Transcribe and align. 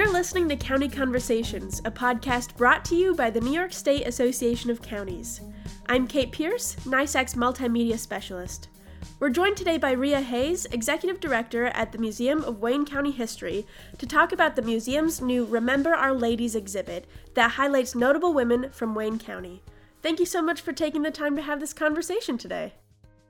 You're 0.00 0.10
listening 0.10 0.48
to 0.48 0.56
County 0.56 0.88
Conversations, 0.88 1.82
a 1.84 1.90
podcast 1.90 2.56
brought 2.56 2.86
to 2.86 2.96
you 2.96 3.14
by 3.14 3.28
the 3.28 3.42
New 3.42 3.52
York 3.52 3.70
State 3.70 4.06
Association 4.06 4.70
of 4.70 4.80
Counties. 4.80 5.42
I'm 5.90 6.06
Kate 6.06 6.32
Pierce, 6.32 6.74
NYSAC's 6.86 7.34
Multimedia 7.34 7.98
Specialist. 7.98 8.70
We're 9.18 9.28
joined 9.28 9.58
today 9.58 9.76
by 9.76 9.92
Ria 9.92 10.22
Hayes, 10.22 10.64
Executive 10.72 11.20
Director 11.20 11.66
at 11.66 11.92
the 11.92 11.98
Museum 11.98 12.42
of 12.44 12.60
Wayne 12.62 12.86
County 12.86 13.10
History, 13.10 13.66
to 13.98 14.06
talk 14.06 14.32
about 14.32 14.56
the 14.56 14.62
museum's 14.62 15.20
new 15.20 15.44
Remember 15.44 15.92
Our 15.92 16.14
Ladies 16.14 16.54
exhibit 16.54 17.06
that 17.34 17.50
highlights 17.50 17.94
notable 17.94 18.32
women 18.32 18.70
from 18.70 18.94
Wayne 18.94 19.18
County. 19.18 19.62
Thank 20.00 20.18
you 20.18 20.24
so 20.24 20.40
much 20.40 20.62
for 20.62 20.72
taking 20.72 21.02
the 21.02 21.10
time 21.10 21.36
to 21.36 21.42
have 21.42 21.60
this 21.60 21.74
conversation 21.74 22.38
today. 22.38 22.72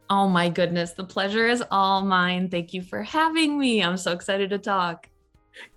Oh 0.08 0.28
my 0.28 0.48
goodness, 0.48 0.92
the 0.92 1.02
pleasure 1.02 1.48
is 1.48 1.64
all 1.72 2.02
mine. 2.02 2.48
Thank 2.48 2.72
you 2.72 2.82
for 2.82 3.02
having 3.02 3.58
me. 3.58 3.82
I'm 3.82 3.96
so 3.96 4.12
excited 4.12 4.50
to 4.50 4.58
talk. 4.58 5.08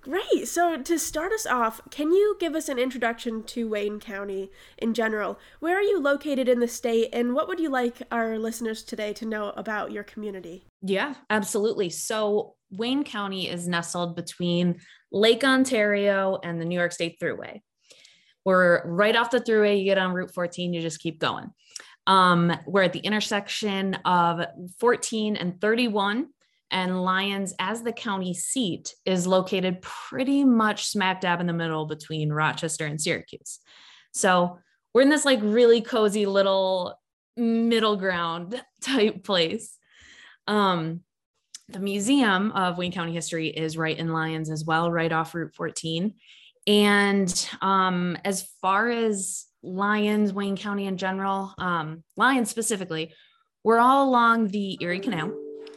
Great. 0.02 0.48
So, 0.48 0.82
to 0.82 1.00
start 1.00 1.32
us 1.32 1.46
off, 1.46 1.82
can 1.90 2.12
you 2.12 2.36
give 2.40 2.56
us 2.56 2.70
an 2.70 2.78
introduction 2.78 3.44
to 3.44 3.70
Wayne 3.70 4.00
County 4.00 4.52
in 4.78 4.94
general? 4.94 5.40
Where 5.60 5.78
are 5.78 5.82
you 5.82 6.00
located 6.00 6.50
in 6.50 6.60
the 6.60 6.68
state, 6.68 7.10
and 7.14 7.34
what 7.34 7.48
would 7.48 7.60
you 7.60 7.70
like 7.70 8.02
our 8.12 8.38
listeners 8.38 8.84
today 8.84 9.14
to 9.14 9.26
know 9.26 9.50
about 9.52 9.92
your 9.92 10.04
community? 10.04 10.66
Yeah, 10.82 11.16
absolutely. 11.30 11.90
So, 11.90 12.56
Wayne 12.72 13.04
County 13.04 13.50
is 13.50 13.68
nestled 13.68 14.16
between 14.16 14.80
Lake 15.12 15.44
Ontario 15.44 16.40
and 16.44 16.60
the 16.60 16.66
New 16.66 16.78
York 16.78 16.92
State 16.92 17.20
Thruway. 17.22 17.62
We're 18.46 18.86
right 18.86 19.16
off 19.16 19.32
the 19.32 19.40
Thruway, 19.40 19.80
you 19.80 19.86
get 19.86 19.98
on 19.98 20.14
Route 20.14 20.34
14, 20.34 20.74
you 20.74 20.82
just 20.82 21.00
keep 21.00 21.20
going. 21.20 21.50
Um, 22.08 22.52
we're 22.68 22.84
at 22.84 22.94
the 22.94 23.00
intersection 23.00 23.96
of 24.06 24.46
14 24.80 25.38
and 25.38 25.62
31 25.62 26.28
and 26.74 27.04
Lyons, 27.04 27.54
as 27.60 27.84
the 27.84 27.94
county 27.94 28.34
seat, 28.34 28.96
is 29.06 29.28
located 29.28 29.82
pretty 29.82 30.44
much 30.44 30.88
smack 30.88 31.22
dab 31.22 31.40
in 31.40 31.48
the 31.48 31.54
middle 31.54 31.86
between 31.86 32.34
Rochester 32.34 32.88
and 32.88 33.00
Syracuse. 33.00 33.60
So 34.12 34.58
we're 34.94 35.04
in 35.04 35.10
this 35.10 35.24
like 35.24 35.40
really 35.42 35.82
cozy 35.82 36.26
little 36.26 37.00
middle 37.38 37.96
ground 37.96 38.62
type 38.82 39.24
place. 39.24 39.78
Um, 40.48 41.02
the 41.70 41.80
Museum 41.80 42.52
of 42.52 42.78
Wayne 42.78 42.92
County 42.92 43.14
History 43.14 43.48
is 43.48 43.78
right 43.78 43.98
in 43.98 44.12
Lyons 44.12 44.50
as 44.50 44.66
well, 44.66 44.92
right 44.92 45.12
off 45.12 45.34
Route 45.34 45.54
14. 45.54 46.16
And 46.66 47.50
um, 47.62 48.18
as 48.26 48.50
far 48.62 48.90
as 48.90 49.46
Lyons, 49.62 50.34
Wayne 50.34 50.58
County 50.58 50.88
in 50.88 50.98
general, 50.98 51.54
um, 51.58 52.04
Lyons 52.18 52.50
specifically, 52.50 53.14
we're 53.64 53.80
all 53.80 54.10
along 54.10 54.48
the 54.48 54.78
Erie 54.82 55.00
Canal. 55.00 55.32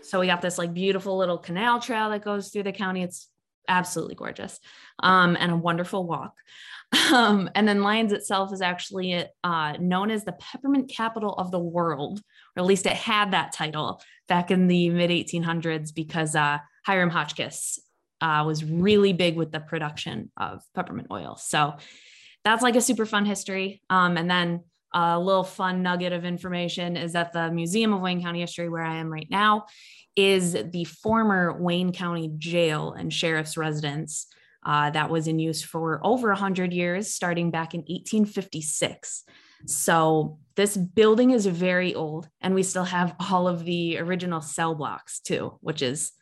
So 0.07 0.21
we 0.21 0.27
got 0.27 0.43
this 0.43 0.59
like 0.59 0.73
beautiful 0.73 1.17
little 1.17 1.39
canal 1.39 1.81
trail 1.81 2.11
that 2.11 2.25
goes 2.25 2.49
through 2.49 2.65
the 2.65 2.73
county. 2.73 3.03
It's 3.03 3.29
absolutely 3.69 4.15
gorgeous 4.15 4.61
um, 5.03 5.37
and 5.39 5.53
a 5.53 5.57
wonderful 5.57 6.07
walk. 6.07 6.35
Um, 7.13 7.51
and 7.57 7.67
then 7.67 7.83
Lyons 7.83 8.13
itself 8.13 8.53
is 8.53 8.61
actually 8.61 9.25
uh, 9.43 9.73
known 9.81 10.09
as 10.09 10.25
the 10.25 10.33
peppermint 10.33 10.89
capital 10.89 11.33
of 11.35 11.51
the 11.51 11.59
world, 11.59 12.21
or 12.57 12.61
at 12.61 12.67
least 12.67 12.87
it 12.87 12.93
had 12.93 13.33
that 13.33 13.53
title 13.53 14.01
back 14.29 14.53
in 14.53 14.69
the 14.69 14.91
mid 14.91 15.11
1800s 15.11 15.93
because 15.93 16.37
uh, 16.37 16.59
Hiram 16.85 17.11
Hotchkiss 17.11 17.81
uh, 18.21 18.45
was 18.47 18.65
really 18.65 19.13
big 19.13 19.37
with 19.37 19.51
the 19.51 19.61
production 19.61 20.31
of 20.37 20.63
peppermint 20.75 21.09
oil. 21.11 21.37
So 21.37 21.75
that's 22.45 22.63
like 22.63 22.77
a 22.77 22.81
super 22.81 23.05
fun 23.05 23.27
history. 23.27 23.83
Um, 23.91 24.17
and 24.17 24.31
then 24.31 24.63
a 24.95 25.19
little 25.19 25.45
fun 25.45 25.83
nugget 25.83 26.13
of 26.13 26.25
information 26.25 26.97
is 26.97 27.13
that 27.13 27.33
the 27.33 27.51
Museum 27.51 27.93
of 27.93 28.01
Wayne 28.01 28.23
County 28.23 28.41
History, 28.41 28.69
where 28.69 28.83
I 28.83 28.97
am 28.97 29.13
right 29.13 29.29
now, 29.31 29.67
is 30.17 30.53
the 30.53 30.85
former 30.85 31.61
Wayne 31.61 31.93
County 31.93 32.31
Jail 32.39 32.93
and 32.93 33.13
Sheriff's 33.13 33.57
Residence 33.57 34.27
uh, 34.65 34.91
that 34.91 35.11
was 35.11 35.29
in 35.29 35.39
use 35.39 35.63
for 35.63 36.01
over 36.03 36.29
100 36.29 36.73
years, 36.73 37.13
starting 37.13 37.51
back 37.51 37.75
in 37.75 37.81
1856. 37.81 39.25
So 39.67 40.39
this 40.57 40.77
building 40.77 41.31
is 41.31 41.47
very 41.47 41.95
old, 41.95 42.29
and 42.41 42.55
we 42.55 42.63
still 42.63 42.85
have 42.85 43.15
all 43.31 43.49
of 43.49 43.65
the 43.65 43.99
original 43.99 44.41
cell 44.41 44.75
blocks 44.75 45.21
too, 45.21 45.59
which 45.61 45.83
is 45.83 46.13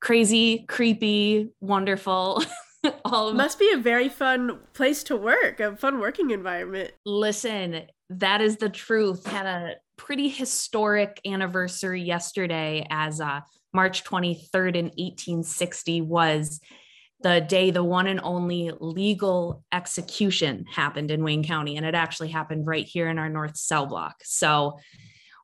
crazy, 0.00 0.64
creepy, 0.68 1.50
wonderful. 1.60 2.42
all 3.04 3.32
must 3.32 3.58
be 3.58 3.70
a 3.72 3.78
very 3.78 4.08
fun 4.08 4.58
place 4.72 5.02
to 5.04 5.16
work, 5.16 5.60
a 5.60 5.76
fun 5.76 6.00
working 6.00 6.30
environment. 6.30 6.92
Listen, 7.04 7.82
that 8.10 8.40
is 8.40 8.56
the 8.56 8.68
truth. 8.68 9.26
Had 9.26 9.46
a 9.46 9.74
pretty 9.96 10.28
historic 10.28 11.20
anniversary 11.26 12.02
yesterday 12.02 12.86
as 12.90 13.20
uh, 13.20 13.40
March 13.72 14.04
23rd 14.04 14.76
in 14.76 14.84
1860 14.86 16.00
was 16.02 16.60
the 17.22 17.40
day 17.40 17.70
the 17.70 17.84
one 17.84 18.06
and 18.06 18.20
only 18.22 18.72
legal 18.80 19.62
execution 19.72 20.64
happened 20.72 21.10
in 21.10 21.22
Wayne 21.22 21.44
County. 21.44 21.76
And 21.76 21.84
it 21.84 21.94
actually 21.94 22.28
happened 22.28 22.66
right 22.66 22.86
here 22.86 23.08
in 23.08 23.18
our 23.18 23.28
North 23.28 23.56
Cell 23.56 23.86
Block. 23.86 24.16
So 24.24 24.78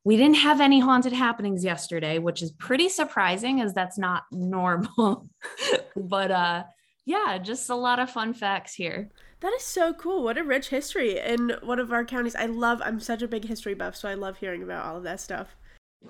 we 0.03 0.17
didn't 0.17 0.37
have 0.37 0.61
any 0.61 0.81
haunted 0.81 1.13
happenings 1.13 1.65
yesterday, 1.65 2.19
which 2.19 2.41
is 2.41 2.53
pretty 2.53 2.89
surprising 2.89 3.61
as 3.61 3.75
that's 3.75 3.99
not 3.99 4.23
normal. 4.33 5.29
but 5.97 6.31
uh, 6.31 6.65
yeah, 7.07 7.39
just 7.39 7.71
a 7.71 7.75
lot 7.75 7.99
of 8.01 8.11
fun 8.11 8.35
facts 8.35 8.75
here. 8.75 9.11
That 9.41 9.53
is 9.55 9.63
so 9.63 9.95
cool. 9.95 10.25
What 10.25 10.39
a 10.39 10.45
rich 10.45 10.69
history 10.69 11.19
in 11.19 11.53
one 11.63 11.79
of 11.79 11.93
our 11.93 12.05
counties. 12.05 12.35
I 12.35 12.47
love, 12.47 12.83
I'm 12.85 13.01
such 13.01 13.23
a 13.23 13.29
big 13.29 13.45
history 13.45 13.75
buff, 13.75 13.95
so 13.97 14.09
I 14.09 14.15
love 14.15 14.39
hearing 14.39 14.63
about 14.63 14.85
all 14.85 14.97
of 14.97 15.05
that 15.05 15.21
stuff. 15.21 15.57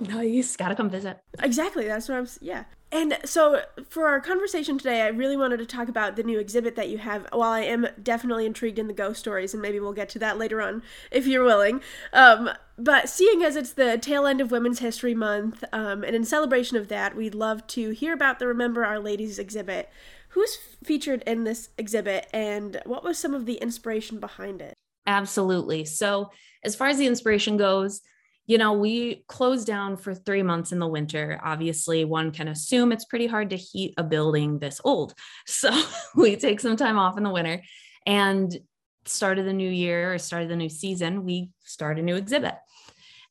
Nice. 0.00 0.56
Gotta 0.56 0.74
come 0.74 0.90
visit. 0.90 1.18
Exactly. 1.42 1.86
That's 1.86 2.08
what 2.08 2.18
I'm, 2.18 2.28
yeah. 2.40 2.64
And 2.96 3.18
so 3.26 3.60
for 3.90 4.06
our 4.06 4.22
conversation 4.22 4.78
today, 4.78 5.02
I 5.02 5.08
really 5.08 5.36
wanted 5.36 5.58
to 5.58 5.66
talk 5.66 5.90
about 5.90 6.16
the 6.16 6.22
new 6.22 6.38
exhibit 6.38 6.76
that 6.76 6.88
you 6.88 6.96
have. 6.96 7.26
While 7.30 7.50
I 7.50 7.60
am 7.60 7.86
definitely 8.02 8.46
intrigued 8.46 8.78
in 8.78 8.86
the 8.86 8.94
ghost 8.94 9.20
stories, 9.20 9.52
and 9.52 9.60
maybe 9.60 9.78
we'll 9.78 9.92
get 9.92 10.08
to 10.10 10.18
that 10.20 10.38
later 10.38 10.62
on 10.62 10.82
if 11.10 11.26
you're 11.26 11.44
willing. 11.44 11.82
Um, 12.14 12.48
but 12.78 13.10
seeing 13.10 13.42
as 13.42 13.54
it's 13.54 13.74
the 13.74 13.98
tail 13.98 14.26
end 14.26 14.40
of 14.40 14.50
Women's 14.50 14.78
History 14.78 15.14
Month, 15.14 15.62
um, 15.74 16.04
and 16.04 16.16
in 16.16 16.24
celebration 16.24 16.78
of 16.78 16.88
that, 16.88 17.14
we'd 17.14 17.34
love 17.34 17.66
to 17.66 17.90
hear 17.90 18.14
about 18.14 18.38
the 18.38 18.46
Remember 18.46 18.82
Our 18.82 18.98
Ladies 18.98 19.38
exhibit. 19.38 19.90
Who's 20.30 20.56
featured 20.82 21.22
in 21.26 21.44
this 21.44 21.68
exhibit 21.76 22.28
and 22.32 22.80
what 22.86 23.04
was 23.04 23.18
some 23.18 23.34
of 23.34 23.44
the 23.44 23.56
inspiration 23.56 24.20
behind 24.20 24.62
it? 24.62 24.72
Absolutely. 25.06 25.84
So, 25.84 26.30
as 26.64 26.74
far 26.74 26.88
as 26.88 26.96
the 26.96 27.06
inspiration 27.06 27.58
goes, 27.58 28.00
you 28.46 28.58
know, 28.58 28.72
we 28.72 29.24
closed 29.26 29.66
down 29.66 29.96
for 29.96 30.14
three 30.14 30.42
months 30.42 30.72
in 30.72 30.78
the 30.78 30.86
winter. 30.86 31.40
Obviously, 31.42 32.04
one 32.04 32.30
can 32.30 32.48
assume 32.48 32.92
it's 32.92 33.04
pretty 33.04 33.26
hard 33.26 33.50
to 33.50 33.56
heat 33.56 33.94
a 33.96 34.04
building 34.04 34.58
this 34.58 34.80
old. 34.84 35.14
So, 35.46 35.70
we 36.14 36.36
take 36.36 36.60
some 36.60 36.76
time 36.76 36.98
off 36.98 37.16
in 37.16 37.24
the 37.24 37.30
winter 37.30 37.62
and 38.06 38.56
started 39.04 39.46
the 39.46 39.52
new 39.52 39.70
year 39.70 40.14
or 40.14 40.18
started 40.18 40.50
the 40.50 40.56
new 40.56 40.68
season, 40.68 41.24
we 41.24 41.50
start 41.64 41.98
a 41.98 42.02
new 42.02 42.16
exhibit. 42.16 42.54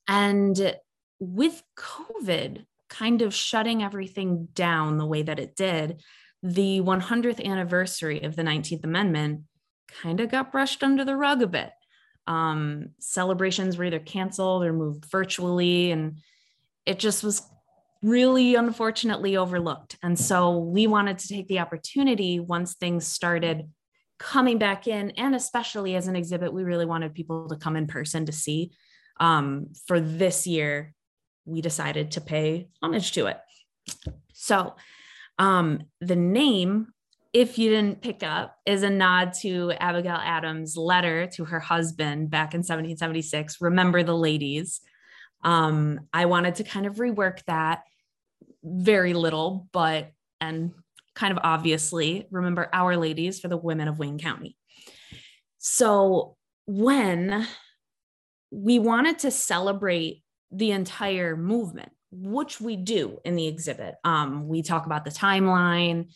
And 0.07 0.75
with 1.19 1.61
COVID 1.77 2.65
kind 2.89 3.21
of 3.21 3.33
shutting 3.33 3.83
everything 3.83 4.47
down 4.53 4.97
the 4.97 5.05
way 5.05 5.23
that 5.23 5.39
it 5.39 5.55
did, 5.55 6.01
the 6.43 6.81
100th 6.81 7.43
anniversary 7.43 8.21
of 8.21 8.35
the 8.35 8.43
19th 8.43 8.83
Amendment 8.83 9.41
kind 9.87 10.19
of 10.19 10.29
got 10.29 10.51
brushed 10.51 10.83
under 10.83 11.03
the 11.03 11.15
rug 11.15 11.41
a 11.41 11.47
bit. 11.47 11.71
Um, 12.27 12.89
celebrations 12.99 13.77
were 13.77 13.85
either 13.85 13.99
canceled 13.99 14.63
or 14.63 14.73
moved 14.73 15.05
virtually, 15.05 15.91
and 15.91 16.17
it 16.85 16.99
just 16.99 17.23
was 17.23 17.41
really 18.01 18.55
unfortunately 18.55 19.37
overlooked. 19.37 19.97
And 20.03 20.17
so 20.17 20.57
we 20.57 20.87
wanted 20.87 21.17
to 21.19 21.27
take 21.27 21.47
the 21.47 21.59
opportunity 21.59 22.39
once 22.39 22.75
things 22.75 23.07
started 23.07 23.69
coming 24.17 24.57
back 24.57 24.87
in, 24.87 25.11
and 25.11 25.35
especially 25.35 25.95
as 25.95 26.07
an 26.07 26.15
exhibit, 26.15 26.53
we 26.53 26.63
really 26.63 26.85
wanted 26.85 27.13
people 27.13 27.49
to 27.49 27.55
come 27.55 27.75
in 27.75 27.87
person 27.87 28.25
to 28.25 28.31
see. 28.31 28.71
Um, 29.19 29.67
for 29.87 29.99
this 29.99 30.45
year, 30.45 30.93
we 31.45 31.61
decided 31.61 32.11
to 32.11 32.21
pay 32.21 32.67
homage 32.81 33.11
to 33.13 33.27
it. 33.27 33.39
So 34.33 34.75
um, 35.37 35.83
the 36.01 36.15
name, 36.15 36.87
if 37.35 37.59
you 37.59 37.69
didn't 37.69 38.01
pick 38.01 38.23
up, 38.23 38.55
is 38.65 38.81
a 38.81 38.89
nod 38.89 39.33
to 39.41 39.73
Abigail 39.73 40.15
Adams' 40.15 40.77
letter 40.77 41.27
to 41.33 41.43
her 41.43 41.59
husband 41.59 42.29
back 42.29 42.53
in 42.53 42.59
1776, 42.59 43.59
Remember 43.59 44.03
the 44.03 44.15
Ladies. 44.15 44.79
Um, 45.43 46.07
I 46.13 46.27
wanted 46.27 46.55
to 46.55 46.63
kind 46.63 46.85
of 46.85 46.95
rework 46.95 47.43
that 47.47 47.81
very 48.63 49.13
little, 49.13 49.67
but, 49.73 50.13
and 50.39 50.71
kind 51.13 51.33
of 51.33 51.39
obviously, 51.43 52.25
remember 52.31 52.69
Our 52.71 52.95
Ladies 52.95 53.41
for 53.41 53.49
the 53.49 53.57
women 53.57 53.89
of 53.89 53.99
Wayne 53.99 54.17
County. 54.17 54.55
So 55.57 56.37
when 56.67 57.45
we 58.49 58.79
wanted 58.79 59.19
to 59.19 59.31
celebrate 59.31 60.23
the 60.51 60.71
entire 60.71 61.35
movement, 61.35 61.91
which 62.13 62.61
we 62.61 62.77
do 62.77 63.17
in 63.25 63.35
the 63.35 63.47
exhibit. 63.47 63.95
Um, 64.05 64.47
we 64.47 64.61
talk 64.61 64.85
about 64.85 65.03
the 65.03 65.11
timeline, 65.11 66.13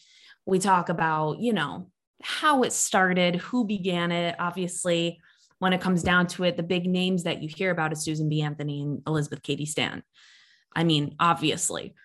we 0.49 0.59
talk 0.59 0.89
about, 0.89 1.39
you 1.39 1.53
know, 1.53 1.89
how 2.21 2.63
it 2.63 2.73
started, 2.73 3.35
who 3.37 3.65
began 3.65 4.11
it. 4.11 4.35
Obviously, 4.39 5.19
when 5.59 5.73
it 5.73 5.81
comes 5.81 6.03
down 6.03 6.27
to 6.27 6.43
it, 6.43 6.57
the 6.57 6.63
big 6.63 6.85
names 6.85 7.23
that 7.23 7.41
you 7.41 7.49
hear 7.49 7.71
about 7.71 7.91
is 7.91 8.01
Susan 8.01 8.29
B. 8.29 8.41
Anthony 8.41 8.81
and 8.81 9.01
Elizabeth 9.07 9.43
Cady 9.43 9.65
Stanton. 9.65 10.03
I 10.75 10.83
mean, 10.83 11.15
obviously. 11.19 11.95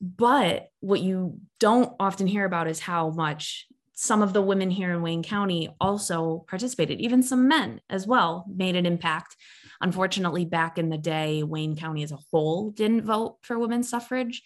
But 0.00 0.68
what 0.80 1.00
you 1.00 1.40
don't 1.58 1.94
often 2.00 2.26
hear 2.26 2.44
about 2.44 2.68
is 2.68 2.80
how 2.80 3.10
much 3.10 3.66
some 3.92 4.22
of 4.22 4.32
the 4.32 4.40
women 4.40 4.70
here 4.70 4.92
in 4.92 5.02
Wayne 5.02 5.22
County 5.22 5.68
also 5.78 6.46
participated, 6.48 7.00
even 7.00 7.22
some 7.22 7.48
men 7.48 7.82
as 7.90 8.06
well 8.06 8.46
made 8.48 8.74
an 8.74 8.86
impact. 8.86 9.36
Unfortunately, 9.82 10.46
back 10.46 10.78
in 10.78 10.88
the 10.88 10.96
day, 10.96 11.42
Wayne 11.42 11.76
County 11.76 12.02
as 12.02 12.12
a 12.12 12.18
whole 12.30 12.70
didn't 12.70 13.04
vote 13.04 13.36
for 13.42 13.58
women's 13.58 13.90
suffrage, 13.90 14.42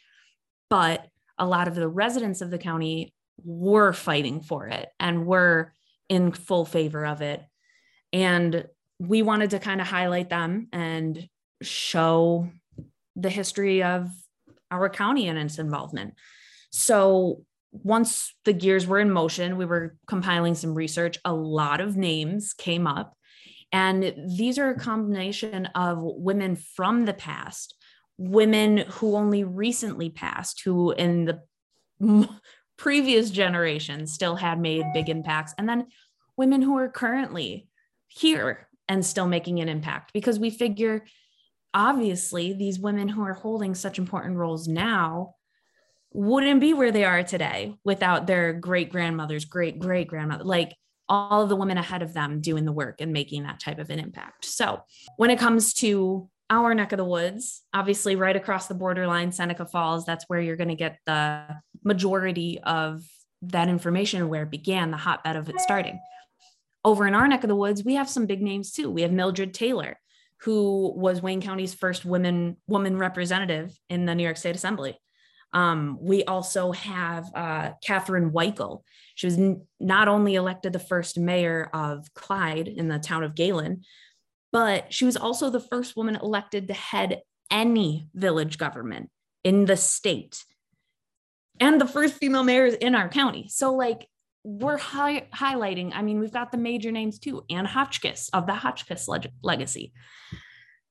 but 0.68 1.06
a 1.38 1.46
lot 1.46 1.68
of 1.68 1.76
the 1.76 1.88
residents 1.88 2.40
of 2.40 2.50
the 2.50 2.58
county 2.58 3.14
were 3.42 3.92
fighting 3.92 4.40
for 4.40 4.66
it 4.68 4.88
and 5.00 5.26
were 5.26 5.72
in 6.08 6.32
full 6.32 6.64
favor 6.64 7.04
of 7.04 7.22
it. 7.22 7.42
And 8.12 8.66
we 8.98 9.22
wanted 9.22 9.50
to 9.50 9.58
kind 9.58 9.80
of 9.80 9.86
highlight 9.86 10.30
them 10.30 10.68
and 10.72 11.28
show 11.62 12.48
the 13.16 13.30
history 13.30 13.82
of 13.82 14.08
our 14.70 14.88
county 14.88 15.28
and 15.28 15.38
its 15.38 15.58
involvement. 15.58 16.14
So 16.70 17.44
once 17.72 18.34
the 18.44 18.52
gears 18.52 18.86
were 18.86 19.00
in 19.00 19.10
motion, 19.10 19.56
we 19.56 19.64
were 19.64 19.96
compiling 20.06 20.54
some 20.54 20.74
research. 20.74 21.18
A 21.24 21.32
lot 21.32 21.80
of 21.80 21.96
names 21.96 22.52
came 22.54 22.86
up. 22.86 23.16
And 23.72 24.14
these 24.36 24.58
are 24.58 24.70
a 24.70 24.78
combination 24.78 25.66
of 25.74 25.98
women 26.00 26.54
from 26.54 27.04
the 27.04 27.14
past, 27.14 27.74
women 28.16 28.78
who 28.78 29.16
only 29.16 29.42
recently 29.42 30.10
passed, 30.10 30.62
who 30.64 30.92
in 30.92 31.24
the 31.24 32.28
previous 32.76 33.30
generations 33.30 34.12
still 34.12 34.36
had 34.36 34.60
made 34.60 34.84
big 34.92 35.08
impacts, 35.08 35.54
and 35.58 35.68
then 35.68 35.86
women 36.36 36.62
who 36.62 36.76
are 36.78 36.88
currently 36.88 37.68
here 38.08 38.68
and 38.88 39.04
still 39.04 39.26
making 39.26 39.60
an 39.60 39.68
impact 39.68 40.12
because 40.12 40.38
we 40.38 40.50
figure 40.50 41.04
obviously 41.72 42.52
these 42.52 42.78
women 42.78 43.08
who 43.08 43.22
are 43.22 43.34
holding 43.34 43.74
such 43.74 43.98
important 43.98 44.36
roles 44.36 44.68
now 44.68 45.34
wouldn't 46.12 46.60
be 46.60 46.72
where 46.72 46.92
they 46.92 47.04
are 47.04 47.24
today 47.24 47.74
without 47.84 48.26
their 48.26 48.52
great 48.52 48.90
grandmothers, 48.90 49.44
great 49.44 49.80
great 49.80 50.06
grandmother, 50.06 50.44
like 50.44 50.72
all 51.08 51.42
of 51.42 51.48
the 51.48 51.56
women 51.56 51.76
ahead 51.76 52.02
of 52.02 52.14
them 52.14 52.40
doing 52.40 52.64
the 52.64 52.72
work 52.72 53.00
and 53.00 53.12
making 53.12 53.42
that 53.42 53.60
type 53.60 53.78
of 53.78 53.90
an 53.90 53.98
impact. 53.98 54.44
So, 54.44 54.80
when 55.16 55.30
it 55.30 55.38
comes 55.38 55.74
to 55.74 56.30
our 56.50 56.74
neck 56.74 56.92
of 56.92 56.98
the 56.98 57.04
woods, 57.04 57.62
obviously 57.72 58.16
right 58.16 58.36
across 58.36 58.68
the 58.68 58.74
borderline, 58.74 59.32
Seneca 59.32 59.66
Falls, 59.66 60.04
that's 60.04 60.24
where 60.28 60.40
you're 60.40 60.56
going 60.56 60.68
to 60.68 60.74
get 60.74 60.98
the 61.04 61.46
majority 61.84 62.58
of 62.62 63.04
that 63.42 63.68
information 63.68 64.28
where 64.28 64.44
it 64.44 64.50
began, 64.50 64.90
the 64.90 64.96
hotbed 64.96 65.36
of 65.36 65.48
it 65.48 65.60
starting. 65.60 66.00
Over 66.84 67.06
in 67.06 67.14
our 67.14 67.28
neck 67.28 67.44
of 67.44 67.48
the 67.48 67.56
woods, 67.56 67.84
we 67.84 67.94
have 67.94 68.08
some 68.08 68.26
big 68.26 68.42
names 68.42 68.72
too. 68.72 68.90
We 68.90 69.02
have 69.02 69.12
Mildred 69.12 69.54
Taylor, 69.54 69.98
who 70.40 70.92
was 70.96 71.22
Wayne 71.22 71.40
County's 71.40 71.74
first 71.74 72.04
women 72.04 72.56
woman 72.66 72.98
representative 72.98 73.78
in 73.88 74.06
the 74.06 74.14
New 74.14 74.22
York 74.22 74.36
State 74.36 74.56
Assembly. 74.56 74.98
Um, 75.52 75.98
we 76.00 76.24
also 76.24 76.72
have 76.72 77.30
uh, 77.34 77.70
Catherine 77.82 78.32
Weichel. 78.32 78.82
She 79.14 79.26
was 79.26 79.38
n- 79.38 79.64
not 79.78 80.08
only 80.08 80.34
elected 80.34 80.72
the 80.72 80.80
first 80.80 81.16
mayor 81.16 81.70
of 81.72 82.12
Clyde 82.12 82.66
in 82.66 82.88
the 82.88 82.98
town 82.98 83.22
of 83.22 83.36
Galen, 83.36 83.82
but 84.52 84.92
she 84.92 85.04
was 85.04 85.16
also 85.16 85.50
the 85.50 85.60
first 85.60 85.96
woman 85.96 86.16
elected 86.16 86.66
to 86.68 86.74
head 86.74 87.22
any 87.50 88.08
village 88.14 88.58
government 88.58 89.10
in 89.44 89.64
the 89.64 89.76
state 89.76 90.44
and 91.60 91.80
the 91.80 91.86
first 91.86 92.14
female 92.14 92.42
mayors 92.42 92.74
in 92.74 92.94
our 92.94 93.08
county. 93.08 93.48
So, 93.48 93.74
like, 93.74 94.08
we're 94.42 94.76
hi- 94.76 95.26
highlighting, 95.34 95.92
I 95.94 96.02
mean, 96.02 96.20
we've 96.20 96.32
got 96.32 96.52
the 96.52 96.58
major 96.58 96.92
names 96.92 97.18
too 97.18 97.44
Anne 97.48 97.64
Hotchkiss 97.64 98.28
of 98.30 98.46
the 98.46 98.54
Hotchkiss 98.54 99.08
leg- 99.08 99.32
legacy. 99.42 99.92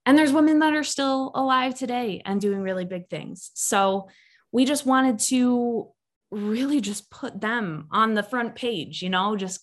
And 0.05 0.17
there's 0.17 0.33
women 0.33 0.59
that 0.59 0.73
are 0.73 0.83
still 0.83 1.31
alive 1.35 1.75
today 1.75 2.21
and 2.25 2.41
doing 2.41 2.61
really 2.61 2.85
big 2.85 3.09
things. 3.09 3.51
So, 3.53 4.09
we 4.51 4.65
just 4.65 4.85
wanted 4.85 5.19
to 5.19 5.89
really 6.31 6.81
just 6.81 7.09
put 7.11 7.39
them 7.39 7.87
on 7.91 8.13
the 8.13 8.23
front 8.23 8.55
page, 8.55 9.01
you 9.01 9.09
know, 9.09 9.35
just 9.35 9.61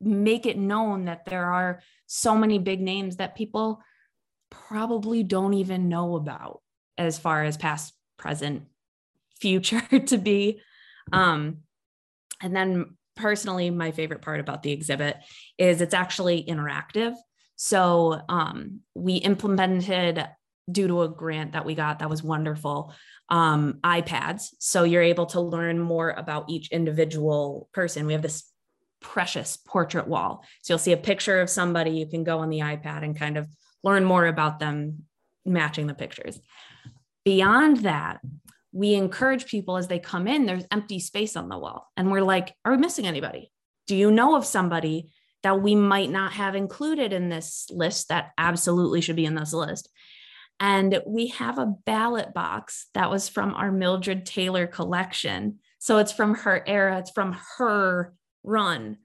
make 0.00 0.46
it 0.46 0.58
known 0.58 1.06
that 1.06 1.24
there 1.24 1.46
are 1.46 1.80
so 2.06 2.36
many 2.36 2.58
big 2.58 2.80
names 2.80 3.16
that 3.16 3.36
people 3.36 3.80
probably 4.50 5.22
don't 5.22 5.54
even 5.54 5.88
know 5.88 6.16
about 6.16 6.60
as 6.98 7.18
far 7.18 7.44
as 7.44 7.56
past, 7.56 7.94
present, 8.18 8.64
future 9.42 9.82
to 10.06 10.16
be. 10.16 10.62
Um, 11.12 11.58
and 12.40 12.56
then 12.56 12.96
personally, 13.16 13.70
my 13.70 13.90
favorite 13.90 14.22
part 14.22 14.40
about 14.40 14.62
the 14.62 14.72
exhibit 14.72 15.16
is 15.58 15.80
it's 15.80 15.94
actually 15.94 16.44
interactive. 16.44 17.14
So 17.56 18.20
um, 18.28 18.80
we 18.94 19.16
implemented 19.16 20.24
due 20.70 20.86
to 20.86 21.02
a 21.02 21.08
grant 21.08 21.52
that 21.52 21.66
we 21.66 21.74
got 21.74 21.98
that 21.98 22.08
was 22.08 22.22
wonderful 22.22 22.94
um, 23.28 23.80
iPads. 23.84 24.50
So 24.58 24.84
you're 24.84 25.02
able 25.02 25.26
to 25.26 25.40
learn 25.40 25.78
more 25.78 26.10
about 26.10 26.48
each 26.48 26.70
individual 26.70 27.68
person. 27.72 28.06
We 28.06 28.12
have 28.12 28.22
this 28.22 28.44
precious 29.00 29.56
portrait 29.56 30.06
wall. 30.06 30.44
So 30.62 30.72
you'll 30.72 30.78
see 30.78 30.92
a 30.92 30.96
picture 30.96 31.40
of 31.40 31.50
somebody, 31.50 31.90
you 31.90 32.06
can 32.06 32.24
go 32.24 32.38
on 32.38 32.50
the 32.50 32.60
iPad 32.60 33.02
and 33.02 33.18
kind 33.18 33.36
of 33.36 33.48
learn 33.82 34.04
more 34.04 34.26
about 34.26 34.60
them 34.60 35.04
matching 35.44 35.88
the 35.88 35.94
pictures. 35.94 36.40
Beyond 37.24 37.78
that, 37.78 38.20
we 38.72 38.94
encourage 38.94 39.46
people 39.46 39.76
as 39.76 39.88
they 39.88 39.98
come 39.98 40.26
in, 40.26 40.46
there's 40.46 40.66
empty 40.70 40.98
space 40.98 41.36
on 41.36 41.48
the 41.48 41.58
wall. 41.58 41.90
And 41.96 42.10
we're 42.10 42.22
like, 42.22 42.54
are 42.64 42.72
we 42.72 42.78
missing 42.78 43.06
anybody? 43.06 43.52
Do 43.86 43.94
you 43.94 44.10
know 44.10 44.36
of 44.36 44.46
somebody 44.46 45.10
that 45.42 45.60
we 45.60 45.74
might 45.74 46.10
not 46.10 46.32
have 46.32 46.54
included 46.54 47.12
in 47.12 47.28
this 47.28 47.66
list 47.70 48.08
that 48.08 48.30
absolutely 48.38 49.00
should 49.00 49.16
be 49.16 49.26
in 49.26 49.34
this 49.34 49.52
list? 49.52 49.90
And 50.58 51.02
we 51.06 51.28
have 51.28 51.58
a 51.58 51.74
ballot 51.84 52.32
box 52.32 52.86
that 52.94 53.10
was 53.10 53.28
from 53.28 53.52
our 53.54 53.72
Mildred 53.72 54.24
Taylor 54.24 54.66
collection. 54.66 55.58
So 55.78 55.98
it's 55.98 56.12
from 56.12 56.34
her 56.36 56.62
era, 56.66 56.98
it's 56.98 57.10
from 57.10 57.36
her 57.58 58.14
run. 58.44 58.98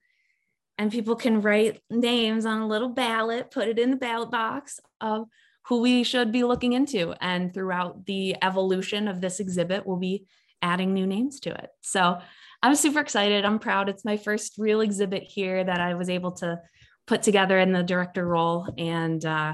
And 0.78 0.92
people 0.92 1.16
can 1.16 1.42
write 1.42 1.82
names 1.90 2.46
on 2.46 2.62
a 2.62 2.68
little 2.68 2.90
ballot, 2.90 3.50
put 3.50 3.68
it 3.68 3.80
in 3.80 3.90
the 3.90 3.98
ballot 3.98 4.30
box 4.30 4.80
of 5.02 5.28
who 5.68 5.82
we 5.82 6.04
should 6.04 6.32
be 6.32 6.44
looking 6.44 6.74
into. 6.74 7.14
And 7.22 7.54
throughout 7.54 8.06
the 8.06 8.36
evolution 8.42 9.08
of 9.08 9.22
this 9.22 9.40
exhibit, 9.40 9.86
we'll 9.86 9.98
be 9.98 10.26
adding 10.62 10.94
new 10.94 11.06
names 11.06 11.40
to 11.42 11.50
it. 11.52 11.70
So 11.82 12.20
I'm 12.64 12.76
super 12.76 13.00
excited. 13.00 13.46
I'm 13.46 13.60
proud. 13.60 13.90
It's 13.90 14.06
my 14.06 14.18
first 14.18 14.56
real 14.58 14.82
exhibit 14.82 15.24
here 15.24 15.64
that 15.64 15.80
I 15.80 15.94
was 15.94 16.10
able 16.10 16.32
to 16.34 16.60
put 17.06 17.22
together 17.22 17.60
in 17.60 17.74
the 17.74 17.84
director 17.84 18.26
role. 18.26 18.68
And 18.78 19.24
uh, 19.26 19.54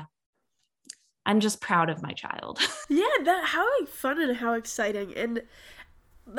I'm 1.25 1.39
just 1.39 1.61
proud 1.61 1.89
of 1.89 2.01
my 2.03 2.11
child. 2.11 2.59
yeah, 2.89 3.05
that 3.23 3.45
how 3.45 3.85
fun 3.85 4.21
and 4.21 4.37
how 4.37 4.53
exciting. 4.53 5.13
And 5.15 5.41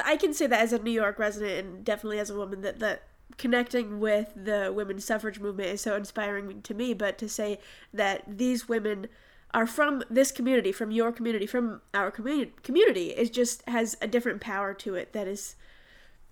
I 0.05 0.17
can 0.17 0.33
say 0.33 0.47
that 0.47 0.61
as 0.61 0.73
a 0.73 0.79
New 0.79 0.93
York 0.93 1.19
resident 1.19 1.67
and 1.67 1.85
definitely 1.85 2.21
as 2.21 2.31
a 2.31 2.37
woman 2.37 2.63
that 2.63 2.79
that 2.79 3.03
connecting 3.39 4.01
with 4.01 4.33
the 4.37 4.73
women's 4.75 5.05
suffrage 5.05 5.41
movement 5.41 5.71
is 5.71 5.81
so 5.81 5.97
inspiring 5.97 6.63
to 6.63 6.75
me, 6.75 6.95
but 6.95 7.19
to 7.19 7.29
say 7.29 7.59
that 7.93 8.23
these 8.27 8.69
women 8.69 9.09
are 9.55 9.67
from 9.67 10.03
this 10.11 10.33
community, 10.33 10.73
from 10.73 10.91
your 10.91 11.13
community, 11.13 11.47
from 11.47 11.81
our 11.95 12.11
community 12.11 12.53
community 12.63 13.11
is 13.11 13.31
just 13.31 13.67
has 13.69 13.97
a 14.03 14.09
different 14.09 14.41
power 14.41 14.75
to 14.75 14.97
it 14.97 15.13
that 15.13 15.29
is 15.29 15.55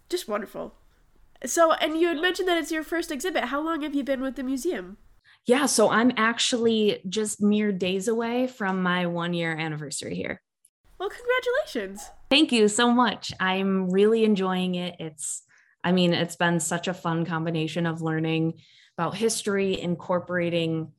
just 0.08 0.28
wonderful. 0.28 0.74
So, 1.46 1.72
and 1.72 1.98
you 1.98 2.08
had 2.08 2.18
mentioned 2.20 2.48
that 2.48 2.58
it's 2.58 2.70
your 2.70 2.84
first 2.84 3.10
exhibit. 3.10 3.44
How 3.44 3.60
long 3.60 3.82
have 3.82 3.94
you 3.94 4.04
been 4.04 4.20
with 4.20 4.36
the 4.36 4.42
museum? 4.42 4.98
Yeah, 5.46 5.66
so 5.66 5.90
I'm 5.90 6.12
actually 6.16 7.00
just 7.08 7.40
mere 7.40 7.72
days 7.72 8.06
away 8.06 8.46
from 8.46 8.82
my 8.82 9.06
one 9.06 9.34
year 9.34 9.56
anniversary 9.56 10.14
here. 10.14 10.40
Well, 10.98 11.10
congratulations. 11.10 12.10
Thank 12.30 12.52
you 12.52 12.68
so 12.68 12.92
much. 12.92 13.32
I'm 13.40 13.90
really 13.90 14.24
enjoying 14.24 14.76
it. 14.76 14.96
It's, 15.00 15.42
I 15.82 15.90
mean, 15.90 16.12
it's 16.12 16.36
been 16.36 16.60
such 16.60 16.86
a 16.86 16.94
fun 16.94 17.24
combination 17.24 17.86
of 17.86 18.02
learning 18.02 18.54
about 18.96 19.16
history, 19.16 19.80
incorporating, 19.80 20.92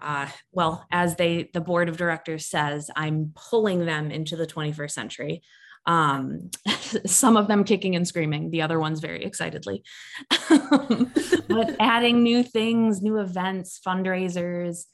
uh, 0.00 0.28
well, 0.52 0.86
as 0.90 1.16
they, 1.16 1.50
the 1.52 1.60
board 1.60 1.88
of 1.88 1.96
directors 1.96 2.46
says, 2.46 2.90
I'm 2.96 3.32
pulling 3.34 3.86
them 3.86 4.10
into 4.10 4.36
the 4.36 4.46
21st 4.46 4.90
century 4.90 5.42
um, 5.86 6.50
some 7.06 7.36
of 7.36 7.48
them 7.48 7.64
kicking 7.64 7.96
and 7.96 8.06
screaming, 8.06 8.50
the 8.50 8.62
other 8.62 8.78
ones 8.78 9.00
very 9.00 9.24
excitedly. 9.24 9.82
but 10.48 11.76
adding 11.80 12.22
new 12.22 12.42
things, 12.42 13.02
new 13.02 13.18
events, 13.18 13.80
fundraisers, 13.86 14.84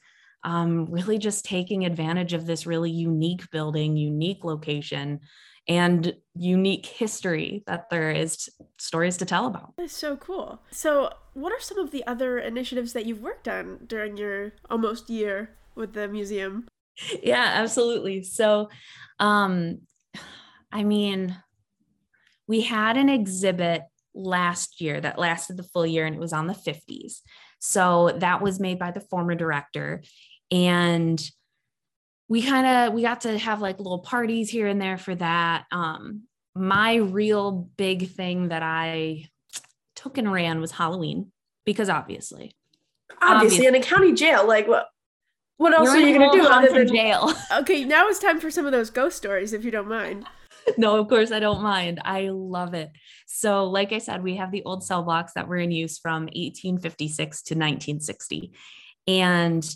um, 0.43 0.85
really 0.89 1.17
just 1.17 1.45
taking 1.45 1.85
advantage 1.85 2.33
of 2.33 2.45
this 2.45 2.65
really 2.65 2.91
unique 2.91 3.49
building, 3.49 3.97
unique 3.97 4.43
location, 4.43 5.21
and 5.67 6.15
unique 6.35 6.85
history 6.85 7.63
that 7.67 7.89
there 7.89 8.11
is 8.11 8.49
stories 8.77 9.17
to 9.17 9.25
tell 9.25 9.47
about. 9.47 9.73
That's 9.77 9.95
so 9.95 10.17
cool. 10.17 10.61
So, 10.71 11.13
what 11.33 11.53
are 11.53 11.59
some 11.59 11.79
of 11.79 11.91
the 11.91 12.05
other 12.05 12.37
initiatives 12.37 12.93
that 12.93 13.05
you've 13.05 13.21
worked 13.21 13.47
on 13.47 13.79
during 13.87 14.17
your 14.17 14.53
almost 14.69 15.09
year 15.09 15.51
with 15.75 15.93
the 15.93 16.07
museum? 16.07 16.67
Yeah, 17.23 17.53
absolutely. 17.55 18.23
So, 18.23 18.69
um, 19.19 19.79
I 20.71 20.83
mean, 20.83 21.35
we 22.47 22.61
had 22.61 22.97
an 22.97 23.09
exhibit 23.09 23.83
last 24.13 24.81
year 24.81 24.99
that 25.01 25.17
lasted 25.17 25.57
the 25.57 25.63
full 25.63 25.87
year 25.87 26.05
and 26.05 26.15
it 26.15 26.19
was 26.19 26.33
on 26.33 26.47
the 26.47 26.53
50s. 26.53 27.21
So 27.59 28.15
that 28.19 28.41
was 28.41 28.59
made 28.59 28.77
by 28.77 28.91
the 28.91 29.01
former 29.01 29.35
director. 29.35 30.03
And 30.51 31.23
we 32.29 32.41
kind 32.41 32.65
of 32.65 32.93
we 32.93 33.01
got 33.01 33.21
to 33.21 33.37
have 33.37 33.61
like 33.61 33.77
little 33.77 33.99
parties 33.99 34.49
here 34.49 34.67
and 34.67 34.81
there 34.81 34.97
for 34.97 35.15
that. 35.15 35.65
Um, 35.71 36.23
my 36.55 36.95
real 36.95 37.51
big 37.51 38.09
thing 38.09 38.49
that 38.49 38.63
I 38.63 39.25
took 39.95 40.17
and 40.17 40.31
ran 40.31 40.61
was 40.61 40.71
Halloween 40.71 41.31
because 41.65 41.89
obviously. 41.89 42.55
Obviously, 43.21 43.67
obviously. 43.67 43.67
in 43.67 43.75
a 43.75 43.81
county 43.81 44.13
jail, 44.13 44.47
like 44.47 44.67
what? 44.67 44.87
What 45.57 45.73
else 45.73 45.85
You're 45.85 45.97
are 45.97 45.99
you 46.07 46.17
going 46.17 46.31
to 46.31 46.37
do 46.37 46.47
other 46.47 46.71
than 46.71 46.87
jail? 46.87 47.31
Okay, 47.53 47.85
now 47.85 48.07
it's 48.07 48.19
time 48.19 48.39
for 48.39 48.49
some 48.49 48.65
of 48.65 48.71
those 48.71 48.89
ghost 48.89 49.15
stories, 49.15 49.53
if 49.53 49.63
you 49.63 49.71
don't 49.71 49.87
mind. 49.87 50.25
no, 50.77 50.97
of 50.97 51.07
course 51.07 51.31
I 51.31 51.39
don't 51.39 51.61
mind. 51.61 52.01
I 52.03 52.29
love 52.29 52.73
it. 52.73 52.89
So, 53.27 53.65
like 53.65 53.93
I 53.93 53.99
said, 53.99 54.23
we 54.23 54.35
have 54.37 54.51
the 54.51 54.63
old 54.63 54.83
cell 54.83 55.03
blocks 55.03 55.33
that 55.33 55.47
were 55.47 55.57
in 55.57 55.71
use 55.71 55.99
from 55.99 56.23
1856 56.23 57.43
to 57.43 57.53
1960. 57.53 58.51
And 59.07 59.75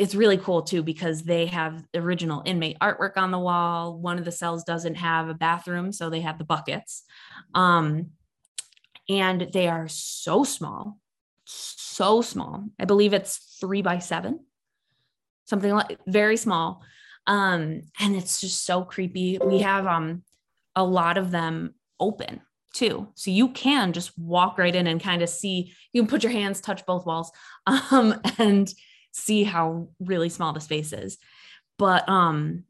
it's 0.00 0.14
really 0.14 0.38
cool 0.38 0.62
too 0.62 0.82
because 0.82 1.24
they 1.24 1.44
have 1.44 1.84
original 1.94 2.42
inmate 2.46 2.78
artwork 2.78 3.18
on 3.18 3.30
the 3.30 3.38
wall. 3.38 3.98
One 3.98 4.18
of 4.18 4.24
the 4.24 4.32
cells 4.32 4.64
doesn't 4.64 4.94
have 4.94 5.28
a 5.28 5.34
bathroom, 5.34 5.92
so 5.92 6.08
they 6.08 6.22
have 6.22 6.38
the 6.38 6.44
buckets. 6.44 7.02
Um, 7.54 8.12
and 9.10 9.50
they 9.52 9.68
are 9.68 9.88
so 9.88 10.42
small, 10.42 10.98
so 11.44 12.22
small. 12.22 12.64
I 12.80 12.86
believe 12.86 13.12
it's 13.12 13.58
three 13.60 13.82
by 13.82 13.98
seven, 13.98 14.46
something 15.44 15.70
like 15.70 15.98
very 16.06 16.38
small. 16.38 16.82
Um, 17.26 17.82
and 18.00 18.16
it's 18.16 18.40
just 18.40 18.64
so 18.64 18.84
creepy. 18.84 19.38
We 19.38 19.58
have 19.58 19.86
um 19.86 20.22
a 20.74 20.82
lot 20.82 21.18
of 21.18 21.30
them 21.30 21.74
open 21.98 22.40
too. 22.72 23.08
So 23.16 23.30
you 23.30 23.50
can 23.50 23.92
just 23.92 24.18
walk 24.18 24.56
right 24.56 24.74
in 24.74 24.86
and 24.86 24.98
kind 24.98 25.20
of 25.20 25.28
see, 25.28 25.74
you 25.92 26.00
can 26.00 26.08
put 26.08 26.22
your 26.22 26.32
hands, 26.32 26.62
touch 26.62 26.86
both 26.86 27.04
walls, 27.04 27.30
um, 27.66 28.18
and 28.38 28.72
see 29.12 29.44
how 29.44 29.88
really 29.98 30.28
small 30.28 30.52
the 30.52 30.60
space 30.60 30.92
is. 30.92 31.18
But 31.78 32.08
um, 32.08 32.64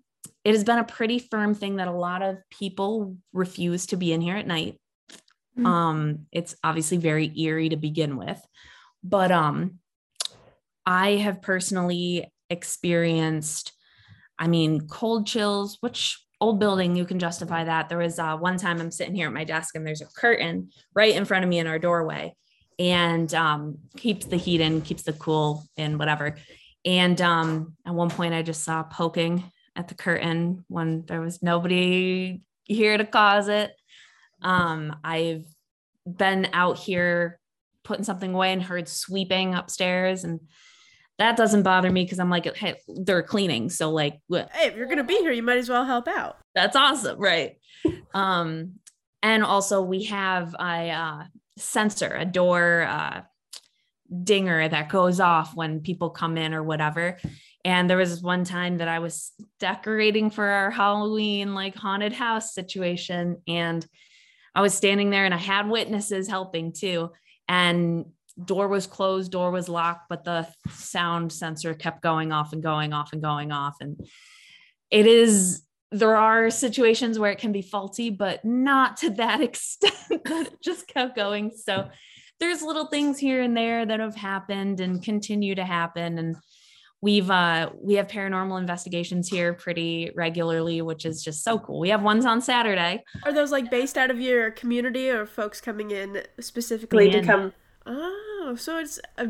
it 0.45 0.55
has 0.55 0.65
been 0.65 0.79
a 0.79 0.85
pretty 0.85 1.19
firm 1.19 1.55
thing 1.55 1.77
that 1.77 1.89
a 1.89 1.93
lot 1.93 2.23
of 2.23 2.39
people 2.51 3.17
refuse 3.33 3.87
to 3.87 3.97
be 3.97 4.13
in 4.13 4.21
here 4.21 4.37
at 4.37 4.47
night. 4.47 4.79
Mm-hmm. 5.59 5.67
Um, 5.67 6.27
it's 6.33 6.55
obviously 6.63 6.97
very 6.97 7.33
eerie 7.39 7.71
to 7.71 7.77
begin 7.77 8.17
with, 8.17 8.41
but 9.03 9.31
um, 9.31 9.81
I 10.87 11.17
have 11.17 11.43
personally 11.43 12.33
experienced, 12.49 13.73
I 14.39 14.47
mean, 14.47 14.87
cold 14.87 15.27
chills, 15.27 15.79
which 15.81 16.19
old 16.41 16.59
building 16.59 16.97
you 16.97 17.05
can 17.05 17.19
justify 17.19 17.65
that. 17.65 17.89
There 17.89 17.99
was 17.99 18.19
uh, 18.19 18.37
one 18.37 18.57
time 18.57 18.81
I'm 18.81 18.91
sitting 18.91 19.15
here 19.15 19.27
at 19.27 19.35
my 19.35 19.45
desk 19.45 19.75
and 19.75 19.87
there's 19.87 20.01
a 20.01 20.07
curtain 20.07 20.71
right 20.95 21.15
in 21.15 21.25
front 21.25 21.45
of 21.45 21.51
me 21.51 21.59
in 21.59 21.67
our 21.67 21.79
doorway, 21.79 22.35
and 22.81 23.33
um, 23.35 23.79
keeps 23.99 24.25
the 24.25 24.39
heat 24.39 24.63
in, 24.63 24.81
keeps 24.81 25.03
the 25.03 25.13
cool 25.13 25.65
in, 25.77 25.99
whatever. 25.99 26.37
And 26.87 27.21
um, 27.21 27.77
at 27.87 27.95
one 27.95 28.09
point, 28.09 28.33
I 28.33 28.41
just 28.41 28.65
saw 28.65 28.83
poking 28.83 29.45
at 29.77 29.89
the 29.89 29.95
curtain 29.95 30.65
when 30.69 31.05
there 31.07 31.21
was 31.21 31.43
nobody 31.43 32.41
here 32.65 32.97
to 32.97 33.05
cause 33.05 33.49
it. 33.49 33.73
Um, 34.41 34.97
I've 35.05 35.45
been 36.07 36.49
out 36.55 36.79
here 36.79 37.39
putting 37.85 38.05
something 38.05 38.33
away 38.33 38.55
and 38.55 38.63
heard 38.63 38.89
sweeping 38.89 39.55
upstairs, 39.55 40.25
and 40.25 40.41
that 41.19 41.37
doesn't 41.37 41.65
bother 41.65 41.91
me 41.91 42.05
because 42.05 42.19
I'm 42.19 42.31
like, 42.31 42.57
hey, 42.57 42.77
they're 42.89 43.23
cleaning, 43.23 43.69
so 43.69 43.91
like, 43.91 44.21
hey, 44.31 44.69
if 44.69 44.75
you're 44.75 44.89
gonna 44.89 45.05
be 45.05 45.19
here, 45.19 45.33
you 45.33 45.43
might 45.43 45.59
as 45.59 45.69
well 45.69 45.85
help 45.85 46.09
out. 46.09 46.37
That's 46.55 46.77
awesome, 46.77 47.19
right? 47.19 47.59
um, 48.15 48.77
and 49.23 49.45
also 49.45 49.83
we 49.83 50.05
have 50.05 50.55
a 50.59 50.91
uh, 50.91 51.23
sensor, 51.61 52.15
a 52.15 52.25
door 52.25 52.83
uh, 52.83 53.23
dinger 54.25 54.69
that 54.69 54.89
goes 54.89 55.21
off 55.21 55.55
when 55.55 55.81
people 55.81 56.11
come 56.11 56.37
in 56.37 56.55
or 56.55 56.63
whatever. 56.63 57.19
And 57.65 57.89
there 57.89 57.97
was 57.97 58.23
one 58.23 58.45
time 58.45 58.79
that 58.79 58.89
I 58.89 58.99
was 58.99 59.33
decorating 59.59 60.31
for 60.31 60.45
our 60.45 60.71
Halloween 60.71 61.55
like 61.55 61.75
haunted 61.77 62.13
house 62.13 62.55
situation. 62.55 63.43
And 63.47 63.87
I 64.55 64.63
was 64.63 64.75
standing 64.75 65.11
there 65.11 65.25
and 65.25 65.35
I 65.35 65.39
had 65.39 65.69
witnesses 65.69 66.29
helping 66.29 66.73
too. 66.73 67.11
And 67.49 68.07
door 68.43 68.69
was 68.69 68.87
closed, 68.87 69.33
door 69.33 69.51
was 69.51 69.69
locked, 69.69 70.09
but 70.09 70.25
the 70.25 70.49
sound 70.71 71.33
sensor 71.33 71.75
kept 71.75 72.03
going 72.03 72.33
off 72.33 72.53
and 72.53 72.63
going 72.63 72.93
off 72.93 73.13
and 73.13 73.23
going 73.23 73.53
off. 73.53 73.77
And 73.81 74.01
it 74.91 75.07
is 75.07 75.63
there 75.93 76.17
are 76.17 76.51
situations 76.51 77.19
where 77.19 77.33
it 77.33 77.39
can 77.39 77.53
be 77.53 77.63
faulty, 77.63 78.11
but 78.11 78.45
not 78.45 78.97
to 78.99 79.11
that 79.11 79.41
extent 79.49 79.95
that 80.09 80.47
it 80.47 80.63
just 80.63 80.87
kept 80.89 81.17
going. 81.17 81.51
So 81.51 81.89
there's 82.39 82.63
little 82.63 82.87
things 82.87 83.19
here 83.19 83.43
and 83.43 83.57
there 83.57 83.85
that 83.85 84.01
have 84.01 84.15
happened 84.15 84.81
and 84.81 85.03
continue 85.03 85.55
to 85.55 85.65
happen. 85.65 86.19
And 86.19 86.37
we've 87.03 87.31
uh 87.31 87.71
we 87.83 87.95
have 87.95 88.09
paranormal 88.09 88.59
investigations 88.59 89.29
here 89.29 89.55
pretty 89.55 90.11
regularly, 90.15 90.83
which 90.83 91.05
is 91.05 91.23
just 91.23 91.43
so 91.43 91.59
cool. 91.59 91.81
We 91.81 91.91
have 91.91 92.03
ones 92.03 92.25
on 92.25 92.41
Saturday. 92.41 93.05
Are 93.25 93.33
those 93.33 93.51
like 93.51 93.71
based 93.71 93.99
out 93.99 94.11
of 94.11 94.21
your 94.21 94.51
community 94.51 95.11
or 95.11 95.27
folks 95.27 95.61
coming 95.61 95.91
in 95.91 96.23
specifically 96.41 97.11
to 97.11 97.23
come? 97.23 97.53
Oh, 97.87 98.55
so 98.59 98.79
it's 98.79 99.01
a 99.19 99.29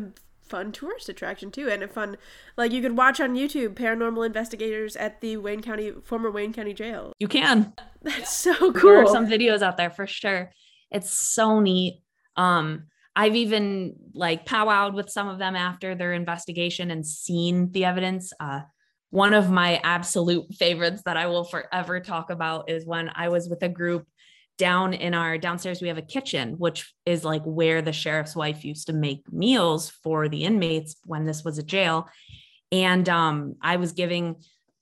fun 0.51 0.71
tourist 0.71 1.09
attraction 1.09 1.49
too, 1.49 1.69
and 1.69 1.81
a 1.81 1.87
fun 1.87 2.17
like 2.57 2.71
you 2.71 2.81
could 2.81 2.97
watch 2.97 3.19
on 3.19 3.35
YouTube 3.35 3.73
paranormal 3.73 4.25
investigators 4.25 4.95
at 4.95 5.21
the 5.21 5.37
Wayne 5.37 5.61
County 5.61 5.91
former 6.03 6.29
Wayne 6.29 6.53
County 6.53 6.73
Jail. 6.73 7.13
You 7.19 7.27
can. 7.27 7.73
That's 8.03 8.35
so 8.35 8.53
cool. 8.73 8.91
There 8.91 9.03
are 9.03 9.07
some 9.07 9.27
videos 9.27 9.61
out 9.61 9.77
there 9.77 9.89
for 9.89 10.05
sure. 10.05 10.51
It's 10.91 11.17
so 11.17 11.61
neat. 11.61 12.01
Um, 12.35 12.83
I've 13.15 13.35
even 13.35 13.95
like 14.13 14.45
powwowed 14.45 14.93
with 14.93 15.09
some 15.09 15.27
of 15.27 15.39
them 15.39 15.55
after 15.55 15.95
their 15.95 16.13
investigation 16.13 16.91
and 16.91 17.07
seen 17.07 17.71
the 17.71 17.85
evidence. 17.85 18.33
Uh, 18.39 18.61
one 19.09 19.33
of 19.33 19.49
my 19.49 19.79
absolute 19.83 20.53
favorites 20.53 21.01
that 21.05 21.17
I 21.17 21.27
will 21.27 21.43
forever 21.43 21.99
talk 21.99 22.29
about 22.29 22.69
is 22.69 22.85
when 22.85 23.09
I 23.13 23.29
was 23.29 23.49
with 23.49 23.61
a 23.63 23.69
group 23.69 24.05
down 24.61 24.93
in 24.93 25.15
our 25.15 25.39
downstairs 25.39 25.81
we 25.81 25.87
have 25.87 25.97
a 25.97 26.03
kitchen 26.03 26.53
which 26.59 26.93
is 27.07 27.25
like 27.25 27.41
where 27.45 27.81
the 27.81 27.91
sheriff's 27.91 28.35
wife 28.35 28.63
used 28.63 28.85
to 28.85 28.93
make 28.93 29.23
meals 29.33 29.89
for 30.03 30.29
the 30.29 30.43
inmates 30.43 30.97
when 31.03 31.25
this 31.25 31.43
was 31.43 31.57
a 31.57 31.63
jail. 31.63 32.07
And 32.71 33.09
um, 33.09 33.55
i 33.59 33.77
was 33.77 33.93
giving 33.93 34.35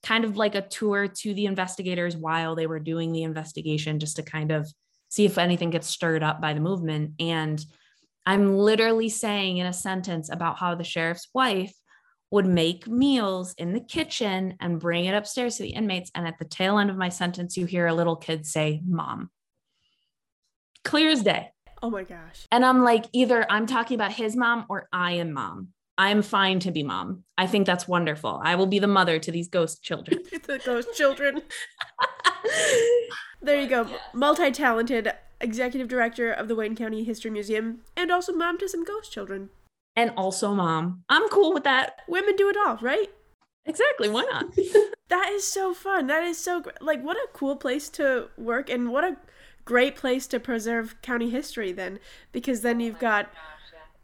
kind 0.04 0.26
of 0.26 0.36
like 0.36 0.56
a 0.56 0.68
tour 0.68 1.08
to 1.08 1.34
the 1.34 1.46
investigators 1.46 2.18
while 2.18 2.56
they 2.56 2.68
were 2.68 2.82
doing 2.82 3.14
the 3.14 3.24
investigation 3.24 4.00
just 4.00 4.18
to 4.18 4.22
kind 4.22 4.52
of 4.52 4.68
see 5.08 5.24
if 5.24 5.38
anything 5.38 5.70
gets 5.70 5.88
stirred 5.88 6.24
up 6.24 6.42
by 6.42 6.54
the 6.54 6.60
movement. 6.60 7.14
And 7.18 7.64
i'm 8.26 8.58
literally 8.58 9.08
saying 9.08 9.60
in 9.60 9.66
a 9.66 9.72
sentence 9.88 10.30
about 10.30 10.60
how 10.60 10.76
the 10.76 10.84
sheriff's 10.84 11.30
wife 11.34 11.74
would 12.32 12.46
make 12.46 12.86
meals 12.86 13.56
in 13.58 13.72
the 13.72 13.80
kitchen 13.80 14.58
and 14.60 14.78
bring 14.78 15.06
it 15.06 15.16
upstairs 15.16 15.56
to 15.56 15.64
the 15.64 15.70
inmates. 15.70 16.12
And 16.14 16.28
at 16.28 16.38
the 16.38 16.46
tail 16.46 16.78
end 16.80 16.90
of 16.90 16.98
my 16.98 17.10
sentence 17.10 17.56
you 17.56 17.66
hear 17.66 17.88
a 17.88 17.94
little 17.94 18.18
kid 18.18 18.46
say 18.46 18.82
mom 18.86 19.30
clear 20.84 21.10
as 21.10 21.24
day. 21.24 21.52
Oh 21.82 21.90
my 21.90 22.04
gosh. 22.04 22.46
And 22.52 22.66
I'm 22.66 22.84
like, 22.84 23.06
either 23.14 23.50
I'm 23.50 23.66
talking 23.66 23.96
about 23.96 24.14
his 24.14 24.36
mom 24.36 24.66
or 24.70 24.88
I 24.92 25.14
am 25.14 25.32
mom. 25.34 25.70
I'm 25.98 26.22
fine 26.22 26.60
to 26.62 26.72
be 26.72 26.84
mom. 26.84 27.24
I 27.38 27.46
think 27.48 27.66
that's 27.66 27.88
wonderful. 27.88 28.40
I 28.44 28.56
will 28.56 28.68
be 28.68 28.80
the 28.80 28.88
mother 28.88 29.20
to 29.20 29.32
these 29.32 29.50
ghost 29.50 29.84
children. 29.84 30.20
the 30.46 30.60
ghost 30.64 30.90
children. 30.96 31.42
there 33.42 33.60
you 33.60 33.68
go. 33.68 33.88
Multi 34.14 34.52
talented 34.52 35.12
executive 35.42 35.88
director 35.88 36.32
of 36.32 36.48
the 36.48 36.56
Wayne 36.56 36.76
County 36.76 37.04
History 37.04 37.32
Museum 37.32 37.82
and 37.96 38.12
also 38.12 38.34
mom 38.34 38.58
to 38.60 38.70
some 38.70 38.84
ghost 38.84 39.12
children. 39.12 39.50
And 39.96 40.12
also 40.16 40.54
mom. 40.54 41.04
I'm 41.10 41.28
cool 41.30 41.54
with 41.54 41.64
that. 41.66 42.02
Women 42.08 42.36
do 42.38 42.50
it 42.50 42.56
all, 42.58 42.78
right? 42.78 43.10
Exactly. 43.66 44.10
Why 44.10 44.24
not? 44.24 44.56
that 45.10 45.30
is 45.32 45.46
so 45.46 45.74
fun. 45.74 46.08
That 46.08 46.24
is 46.24 46.38
so 46.38 46.64
like 46.82 47.04
what 47.04 47.18
a 47.18 47.28
cool 47.34 47.56
place 47.56 47.90
to 47.90 48.30
work 48.38 48.70
and 48.70 48.90
what 48.90 49.04
a 49.04 49.18
great 49.70 49.96
place 49.96 50.26
to 50.26 50.40
preserve 50.40 51.00
county 51.04 51.30
history 51.30 51.72
then 51.72 52.00
because 52.32 52.62
then 52.62 52.80
you've 52.80 52.98
got 52.98 53.30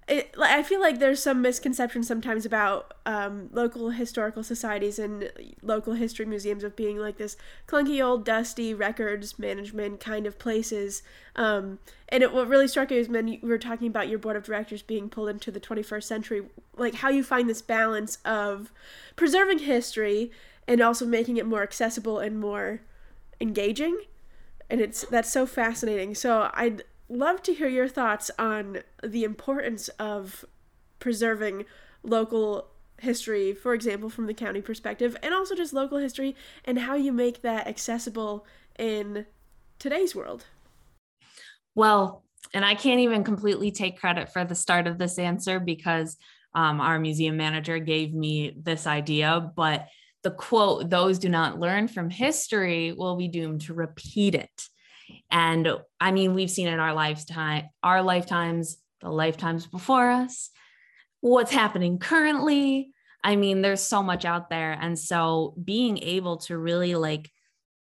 it, 0.08 0.36
I 0.40 0.62
feel 0.62 0.80
like 0.80 1.00
there's 1.00 1.24
some 1.24 1.42
misconception 1.42 2.04
sometimes 2.04 2.46
about 2.46 2.94
um, 3.08 3.50
local 3.52 3.90
historical 3.90 4.44
societies 4.44 5.00
and 5.00 5.32
local 5.64 5.94
history 5.94 6.28
museums 6.28 6.64
of 6.64 6.76
being 6.76 7.00
like 7.00 7.18
this 7.18 7.36
clunky 7.68 8.06
old 8.06 8.24
dusty 8.24 8.76
records 8.76 9.40
management 9.40 10.00
kind 10.00 10.28
of 10.28 10.38
places. 10.38 11.02
Um, 11.36 11.80
and 12.10 12.22
it, 12.22 12.32
what 12.32 12.48
really 12.48 12.68
struck 12.68 12.92
me 12.92 12.98
is 12.98 13.10
when 13.10 13.28
you 13.28 13.40
were 13.42 13.58
talking 13.58 13.88
about 13.88 14.08
your 14.08 14.20
board 14.20 14.36
of 14.36 14.44
directors 14.44 14.84
being 14.84 15.10
pulled 15.10 15.30
into 15.30 15.50
the 15.50 15.60
21st 15.60 16.04
century, 16.04 16.44
like 16.78 16.94
how 16.94 17.10
you 17.10 17.24
find 17.24 17.50
this 17.50 17.64
balance 17.64 18.20
of 18.24 18.72
preserving 19.16 19.60
history 19.60 20.30
and 20.68 20.82
also 20.82 21.08
making 21.08 21.38
it 21.38 21.48
more 21.48 21.64
accessible 21.64 22.20
and 22.20 22.40
more 22.40 22.82
engaging 23.42 23.98
and 24.70 24.82
it's 24.82 25.06
that's 25.06 25.32
so 25.32 25.46
fascinating. 25.46 26.16
So 26.16 26.50
I'd 26.54 26.84
love 27.10 27.44
to 27.44 27.54
hear 27.54 27.68
your 27.68 27.88
thoughts 27.88 28.32
on 28.38 28.80
the 29.04 29.24
importance 29.24 29.90
of 30.00 30.46
preserving 31.00 31.66
local 32.04 32.68
history, 33.00 33.54
for 33.54 33.74
example, 33.74 34.10
from 34.10 34.26
the 34.26 34.34
county 34.34 34.62
perspective, 34.62 35.16
and 35.22 35.34
also 35.34 35.56
just 35.56 35.74
local 35.74 35.98
history 35.98 36.36
and 36.64 36.80
how 36.80 36.96
you 36.96 37.12
make 37.12 37.42
that 37.42 37.68
accessible 37.68 38.46
in 38.80 39.26
today's 39.80 40.16
world. 40.16 40.46
Well, 41.76 42.24
and 42.54 42.64
I 42.64 42.76
can't 42.76 43.02
even 43.02 43.24
completely 43.24 43.72
take 43.72 44.00
credit 44.00 44.32
for 44.32 44.46
the 44.46 44.56
start 44.56 44.88
of 44.88 44.98
this 44.98 45.20
answer 45.20 45.60
because 45.60 46.16
um, 46.54 46.80
our 46.80 47.00
museum 47.00 47.36
manager 47.36 47.80
gave 47.80 48.14
me 48.14 48.56
this 48.58 48.88
idea, 48.88 49.52
but 49.56 49.88
the 50.26 50.32
quote, 50.32 50.90
those 50.90 51.20
do 51.20 51.30
not 51.30 51.60
learn 51.60 51.88
from 51.88 52.10
history 52.10 52.92
will 52.92 53.16
be 53.16 53.28
doomed 53.28 53.62
to 53.62 53.76
repeat 53.76 54.34
it. 54.34 54.68
And 55.30 55.72
I 56.02 56.12
mean, 56.12 56.34
we've 56.34 56.50
seen 56.50 56.68
in 56.68 56.80
our 56.80 56.96
lifetime, 56.96 57.70
our 57.84 58.02
lifetimes, 58.02 58.78
the 59.02 59.12
lifetimes 59.12 59.68
before 59.68 60.10
us, 60.10 60.50
what's 61.22 61.52
happening 61.52 62.00
currently. 62.00 62.92
I 63.24 63.36
mean, 63.36 63.62
there's 63.62 63.84
so 63.84 64.02
much 64.02 64.26
out 64.26 64.50
there. 64.50 64.76
And 64.82 64.98
so 64.98 65.54
being 65.64 66.00
able 66.00 66.38
to 66.38 66.58
really 66.58 66.96
like 66.96 67.30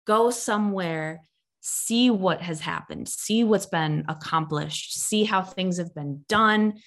go 0.07 0.31
somewhere, 0.31 1.21
see 1.61 2.09
what 2.09 2.41
has 2.41 2.61
happened, 2.61 3.11
see 3.11 3.45
what's 3.45 3.67
been 3.67 4.07
accomplished, 4.09 4.95
see 4.99 5.25
how 5.25 5.43
things 5.43 5.77
have 5.77 5.95
been 5.95 6.25
done, 6.31 6.79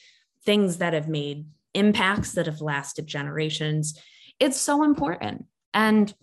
things 0.43 0.77
that 0.77 0.93
have 0.93 1.07
made 1.07 1.45
impacts 1.75 2.31
that 2.31 2.47
have 2.47 2.61
lasted 2.61 3.05
generations. 3.05 3.99
It's 4.39 4.59
so 4.59 4.83
important. 4.83 5.45
And 5.73 6.13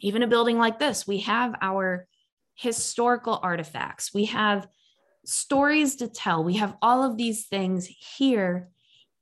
even 0.00 0.22
a 0.22 0.26
building 0.26 0.58
like 0.58 0.78
this, 0.78 1.06
we 1.06 1.20
have 1.20 1.54
our 1.60 2.06
historical 2.54 3.38
artifacts, 3.42 4.12
we 4.12 4.26
have 4.26 4.66
stories 5.24 5.96
to 5.96 6.08
tell, 6.08 6.42
we 6.42 6.56
have 6.56 6.76
all 6.82 7.02
of 7.02 7.16
these 7.16 7.46
things 7.46 7.86
here 7.86 8.68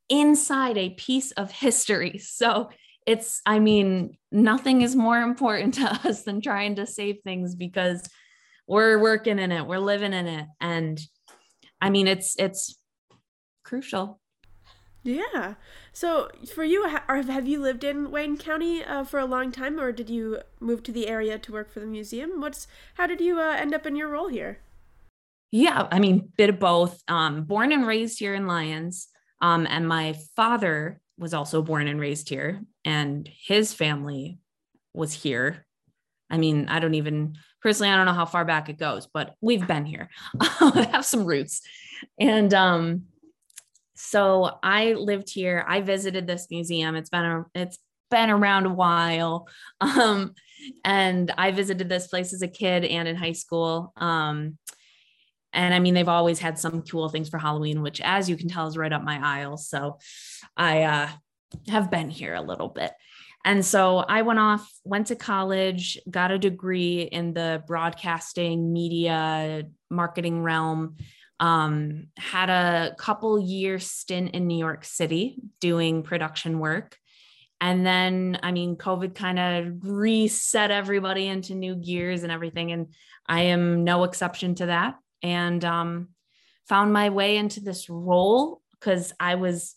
inside 0.08 0.78
a 0.78 0.90
piece 0.90 1.32
of 1.32 1.50
history. 1.50 2.18
So 2.22 2.70
it's, 3.06 3.40
I 3.46 3.58
mean, 3.58 4.18
nothing 4.30 4.82
is 4.82 4.94
more 4.94 5.22
important 5.22 5.74
to 5.74 5.84
us 6.08 6.24
than 6.24 6.42
trying 6.42 6.76
to 6.76 6.86
save 6.86 7.20
things 7.24 7.54
because 7.54 8.06
we're 8.66 8.98
working 8.98 9.38
in 9.38 9.50
it, 9.50 9.66
we're 9.66 9.78
living 9.78 10.12
in 10.12 10.26
it. 10.26 10.46
And 10.60 11.00
I 11.80 11.88
mean, 11.88 12.06
it's, 12.06 12.36
it's 12.38 12.76
crucial. 13.64 14.20
Yeah. 15.02 15.54
So 15.92 16.28
for 16.54 16.64
you, 16.64 16.86
have 16.86 17.46
you 17.46 17.60
lived 17.60 17.84
in 17.84 18.10
Wayne 18.10 18.36
County 18.36 18.84
uh, 18.84 19.04
for 19.04 19.20
a 19.20 19.24
long 19.24 19.52
time, 19.52 19.80
or 19.80 19.92
did 19.92 20.10
you 20.10 20.40
move 20.60 20.82
to 20.84 20.92
the 20.92 21.08
area 21.08 21.38
to 21.38 21.52
work 21.52 21.70
for 21.70 21.80
the 21.80 21.86
museum? 21.86 22.40
What's 22.40 22.66
how 22.94 23.06
did 23.06 23.20
you 23.20 23.40
uh, 23.40 23.56
end 23.58 23.74
up 23.74 23.86
in 23.86 23.96
your 23.96 24.08
role 24.08 24.28
here? 24.28 24.58
Yeah, 25.50 25.88
I 25.90 25.98
mean, 25.98 26.30
bit 26.36 26.50
of 26.50 26.58
both. 26.58 27.02
Um, 27.08 27.44
born 27.44 27.72
and 27.72 27.86
raised 27.86 28.18
here 28.18 28.34
in 28.34 28.46
Lyons, 28.46 29.08
um, 29.40 29.66
and 29.70 29.88
my 29.88 30.14
father 30.36 31.00
was 31.16 31.32
also 31.32 31.62
born 31.62 31.88
and 31.88 32.00
raised 32.00 32.28
here, 32.28 32.60
and 32.84 33.28
his 33.46 33.72
family 33.72 34.38
was 34.92 35.12
here. 35.12 35.66
I 36.30 36.36
mean, 36.36 36.68
I 36.68 36.80
don't 36.80 36.94
even 36.94 37.36
personally, 37.62 37.90
I 37.90 37.96
don't 37.96 38.06
know 38.06 38.12
how 38.12 38.26
far 38.26 38.44
back 38.44 38.68
it 38.68 38.78
goes, 38.78 39.06
but 39.06 39.34
we've 39.40 39.66
been 39.66 39.86
here. 39.86 40.10
have 40.58 41.06
some 41.06 41.24
roots, 41.24 41.62
and 42.20 42.52
um, 42.52 43.04
so 44.00 44.58
I 44.62 44.92
lived 44.92 45.28
here. 45.28 45.64
I 45.66 45.80
visited 45.80 46.26
this 46.26 46.46
museum. 46.50 46.94
It's 46.94 47.10
been 47.10 47.24
a 47.24 47.44
it's 47.52 47.78
been 48.10 48.30
around 48.30 48.66
a 48.66 48.74
while. 48.74 49.48
Um, 49.80 50.34
and 50.84 51.32
I 51.38 51.52
visited 51.52 51.88
this 51.88 52.08
place 52.08 52.32
as 52.32 52.42
a 52.42 52.48
kid 52.48 52.84
and 52.84 53.06
in 53.06 53.14
high 53.14 53.32
school. 53.32 53.92
Um, 53.96 54.58
and 55.52 55.72
I 55.72 55.78
mean, 55.78 55.94
they've 55.94 56.08
always 56.08 56.40
had 56.40 56.58
some 56.58 56.82
cool 56.82 57.08
things 57.08 57.28
for 57.28 57.38
Halloween, 57.38 57.80
which, 57.80 58.00
as 58.00 58.28
you 58.28 58.36
can 58.36 58.48
tell, 58.48 58.66
is 58.66 58.76
right 58.76 58.92
up 58.92 59.04
my 59.04 59.20
aisle. 59.22 59.56
So 59.56 59.98
I 60.56 60.82
uh, 60.82 61.08
have 61.68 61.92
been 61.92 62.10
here 62.10 62.34
a 62.34 62.40
little 62.42 62.68
bit. 62.68 62.90
And 63.44 63.64
so 63.64 63.98
I 63.98 64.22
went 64.22 64.40
off, 64.40 64.68
went 64.84 65.06
to 65.08 65.16
college, 65.16 65.96
got 66.10 66.32
a 66.32 66.38
degree 66.38 67.02
in 67.02 67.34
the 67.34 67.62
broadcasting, 67.68 68.72
media, 68.72 69.62
marketing 69.90 70.42
realm, 70.42 70.96
um, 71.40 72.08
had 72.16 72.50
a 72.50 72.94
couple 72.96 73.38
year 73.38 73.78
stint 73.78 74.34
in 74.34 74.46
New 74.46 74.58
York 74.58 74.84
City 74.84 75.36
doing 75.60 76.02
production 76.02 76.58
work. 76.58 76.96
And 77.60 77.84
then, 77.84 78.38
I 78.42 78.52
mean, 78.52 78.76
COVID 78.76 79.14
kind 79.14 79.38
of 79.38 79.78
reset 79.82 80.70
everybody 80.70 81.26
into 81.26 81.54
new 81.54 81.74
gears 81.74 82.22
and 82.22 82.30
everything. 82.30 82.70
And 82.72 82.94
I 83.26 83.42
am 83.42 83.84
no 83.84 84.04
exception 84.04 84.54
to 84.56 84.66
that. 84.66 84.94
And 85.22 85.64
um, 85.64 86.08
found 86.68 86.92
my 86.92 87.10
way 87.10 87.36
into 87.36 87.60
this 87.60 87.88
role 87.88 88.60
because 88.72 89.12
I 89.18 89.34
was, 89.34 89.74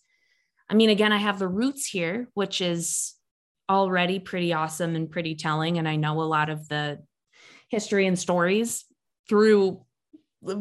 I 0.69 0.76
mean, 0.76 0.89
again, 0.89 1.12
I 1.12 1.17
have 1.17 1.39
the 1.39 1.47
roots 1.47 1.86
here, 1.88 2.28
which 2.36 2.62
is 2.62 3.15
already 3.69 4.19
pretty 4.19 4.54
awesome 4.54 4.95
and 4.95 5.10
pretty 5.10 5.36
telling. 5.36 5.78
And 5.80 5.88
I 5.88 5.95
know 5.95 6.21
a 6.21 6.24
lot 6.24 6.50
of 6.50 6.67
the 6.67 7.00
history 7.69 8.06
and 8.06 8.19
stories 8.19 8.86
through 9.28 9.82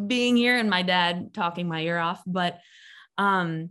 being 0.07 0.37
here 0.37 0.57
and 0.57 0.69
my 0.69 0.83
dad 0.83 1.33
talking 1.33 1.67
my 1.69 1.81
ear 1.81 1.99
off 1.99 2.23
but 2.27 2.59
um 3.19 3.71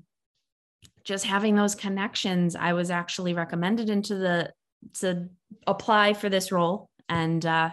just 1.04 1.26
having 1.26 1.56
those 1.56 1.76
connections 1.76 2.56
i 2.56 2.74
was 2.74 2.90
actually 2.90 3.34
recommended 3.34 3.90
into 3.90 4.16
the 4.16 4.52
to 4.96 5.30
apply 5.68 6.14
for 6.14 6.30
this 6.30 6.52
role. 6.52 6.90
And 7.08 7.46
uh 7.46 7.72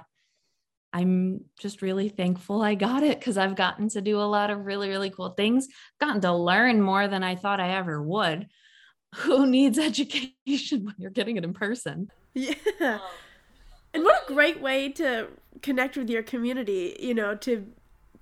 i'm 0.92 1.44
just 1.60 1.82
really 1.82 2.08
thankful 2.08 2.62
i 2.62 2.74
got 2.74 3.02
it 3.02 3.18
because 3.18 3.36
i've 3.36 3.56
gotten 3.56 3.86
to 3.86 4.00
do 4.00 4.18
a 4.18 4.22
lot 4.22 4.50
of 4.50 4.64
really 4.64 4.88
really 4.88 5.10
cool 5.10 5.30
things. 5.30 5.68
Gotten 6.00 6.20
to 6.22 6.32
learn 6.32 6.80
more 6.80 7.08
than 7.08 7.22
i 7.22 7.34
thought 7.34 7.60
i 7.60 7.70
ever 7.70 8.02
would. 8.02 8.48
Who 9.16 9.46
needs 9.46 9.78
education 9.90 10.84
when 10.84 10.94
you're 10.98 11.10
getting 11.10 11.36
it 11.36 11.44
in 11.44 11.52
person? 11.52 12.10
Yeah. 12.34 12.98
And 13.94 14.04
what 14.04 14.24
a 14.28 14.34
great 14.34 14.60
way 14.60 14.90
to 14.92 15.28
connect 15.62 15.96
with 15.96 16.10
your 16.10 16.22
community 16.22 16.96
you 17.00 17.14
know 17.14 17.34
to 17.34 17.66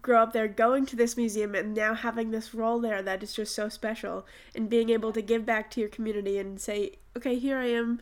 grow 0.04 0.22
up 0.22 0.34
there 0.34 0.46
going 0.46 0.84
to 0.84 0.94
this 0.94 1.16
museum 1.16 1.54
and 1.54 1.74
now 1.74 1.94
having 1.94 2.30
this 2.30 2.54
role 2.54 2.78
there 2.78 3.02
that 3.02 3.22
is 3.22 3.34
just 3.34 3.54
so 3.54 3.70
special 3.70 4.26
and 4.54 4.68
being 4.68 4.90
able 4.90 5.12
to 5.12 5.22
give 5.22 5.46
back 5.46 5.70
to 5.70 5.80
your 5.80 5.88
community 5.88 6.38
and 6.38 6.60
say 6.60 6.92
okay 7.16 7.36
here 7.36 7.58
i 7.58 7.66
am. 7.66 7.98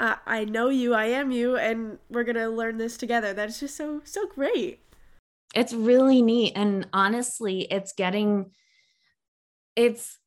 Uh, 0.00 0.16
i 0.26 0.44
know 0.44 0.68
you 0.68 0.92
i 0.92 1.04
am 1.04 1.30
you 1.30 1.56
and 1.56 1.98
we're 2.10 2.24
gonna 2.24 2.48
learn 2.48 2.76
this 2.76 2.96
together. 2.96 3.32
That's 3.32 3.60
just 3.60 3.76
so 3.76 4.02
so 4.04 4.26
great. 4.26 4.80
It's 5.54 5.72
really 5.72 6.20
neat 6.20 6.54
and 6.56 6.88
honestly 6.92 7.68
it's 7.70 7.92
getting 7.92 8.50
it's 9.76 10.18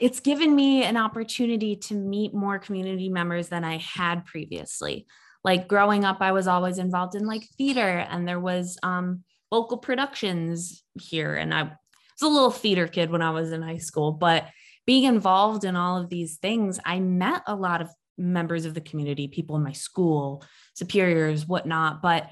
it's 0.00 0.20
given 0.20 0.56
me 0.56 0.84
an 0.84 0.96
opportunity 0.96 1.76
to 1.76 1.94
meet 1.94 2.34
more 2.34 2.58
community 2.58 3.10
members 3.10 3.48
than 3.48 3.62
i 3.62 3.76
had 3.76 4.24
previously. 4.24 5.06
Like 5.44 5.68
growing 5.68 6.06
up 6.06 6.22
i 6.22 6.32
was 6.32 6.48
always 6.48 6.78
involved 6.78 7.14
in 7.14 7.26
like 7.26 7.44
theater 7.58 8.06
and 8.10 8.26
there 8.26 8.40
was 8.40 8.78
um 8.82 9.24
local 9.52 9.76
productions 9.76 10.82
here. 11.00 11.34
And 11.34 11.54
I 11.54 11.64
was 11.64 12.22
a 12.22 12.26
little 12.26 12.50
theater 12.50 12.88
kid 12.88 13.10
when 13.10 13.22
I 13.22 13.30
was 13.30 13.52
in 13.52 13.62
high 13.62 13.78
school, 13.78 14.10
but 14.10 14.48
being 14.86 15.04
involved 15.04 15.64
in 15.64 15.76
all 15.76 15.98
of 15.98 16.08
these 16.08 16.38
things, 16.38 16.80
I 16.84 16.98
met 16.98 17.42
a 17.46 17.54
lot 17.54 17.82
of 17.82 17.90
members 18.18 18.64
of 18.64 18.74
the 18.74 18.80
community, 18.80 19.28
people 19.28 19.54
in 19.56 19.62
my 19.62 19.72
school, 19.72 20.42
superiors, 20.74 21.46
whatnot. 21.46 22.02
But 22.02 22.30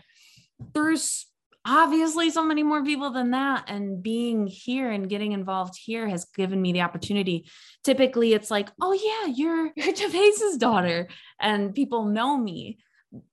there's 0.75 1.27
obviously 1.67 2.31
so 2.31 2.43
many 2.43 2.63
more 2.63 2.83
people 2.83 3.11
than 3.11 3.33
that. 3.33 3.69
And 3.69 4.03
being 4.03 4.47
here 4.47 4.91
and 4.91 5.09
getting 5.09 5.33
involved 5.33 5.75
here 5.79 6.09
has 6.09 6.25
given 6.25 6.61
me 6.61 6.73
the 6.73 6.81
opportunity. 6.81 7.49
Typically, 7.85 8.33
it's 8.33 8.51
like, 8.51 8.71
oh, 8.81 8.93
yeah, 8.93 9.33
you're, 9.35 9.71
you're 9.77 9.95
Gervaise's 9.95 10.57
daughter, 10.57 11.09
and 11.39 11.75
people 11.75 12.07
know 12.07 12.37
me 12.37 12.79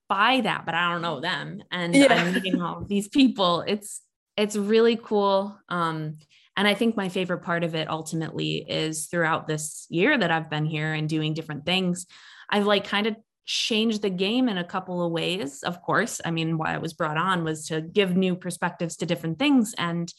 by 0.08 0.42
that, 0.42 0.66
but 0.66 0.76
I 0.76 0.92
don't 0.92 1.02
know 1.02 1.20
them. 1.20 1.64
And 1.72 1.96
yeah. 1.96 2.14
I'm 2.14 2.34
meeting 2.34 2.62
all 2.62 2.82
of 2.82 2.88
these 2.88 3.08
people. 3.08 3.64
It's 3.68 4.02
it's 4.36 4.56
really 4.56 4.96
cool. 4.96 5.58
Um, 5.68 6.18
and 6.56 6.68
I 6.68 6.74
think 6.74 6.96
my 6.96 7.10
favorite 7.10 7.44
part 7.44 7.64
of 7.64 7.76
it 7.76 7.90
ultimately 7.90 8.58
is 8.58 9.08
throughout 9.08 9.48
this 9.48 9.86
year 9.90 10.18
that 10.18 10.32
I've 10.32 10.50
been 10.50 10.66
here 10.66 10.94
and 10.94 11.10
doing 11.10 11.34
different 11.34 11.66
things, 11.66 12.06
I've 12.50 12.66
like 12.66 12.86
kind 12.86 13.08
of 13.08 13.16
changed 13.46 14.02
the 14.02 14.10
game 14.10 14.50
in 14.50 14.58
a 14.58 14.64
couple 14.64 15.04
of 15.04 15.12
ways. 15.12 15.64
Of 15.64 15.82
course, 15.82 16.20
I 16.24 16.32
mean, 16.32 16.58
why 16.58 16.74
I 16.74 16.80
was 16.80 16.94
brought 16.94 17.18
on 17.18 17.44
was 17.44 17.68
to 17.68 17.82
give 17.82 18.16
new 18.16 18.36
perspectives 18.36 18.98
to 18.98 19.06
different 19.06 19.40
things 19.40 19.74
and 19.78 20.12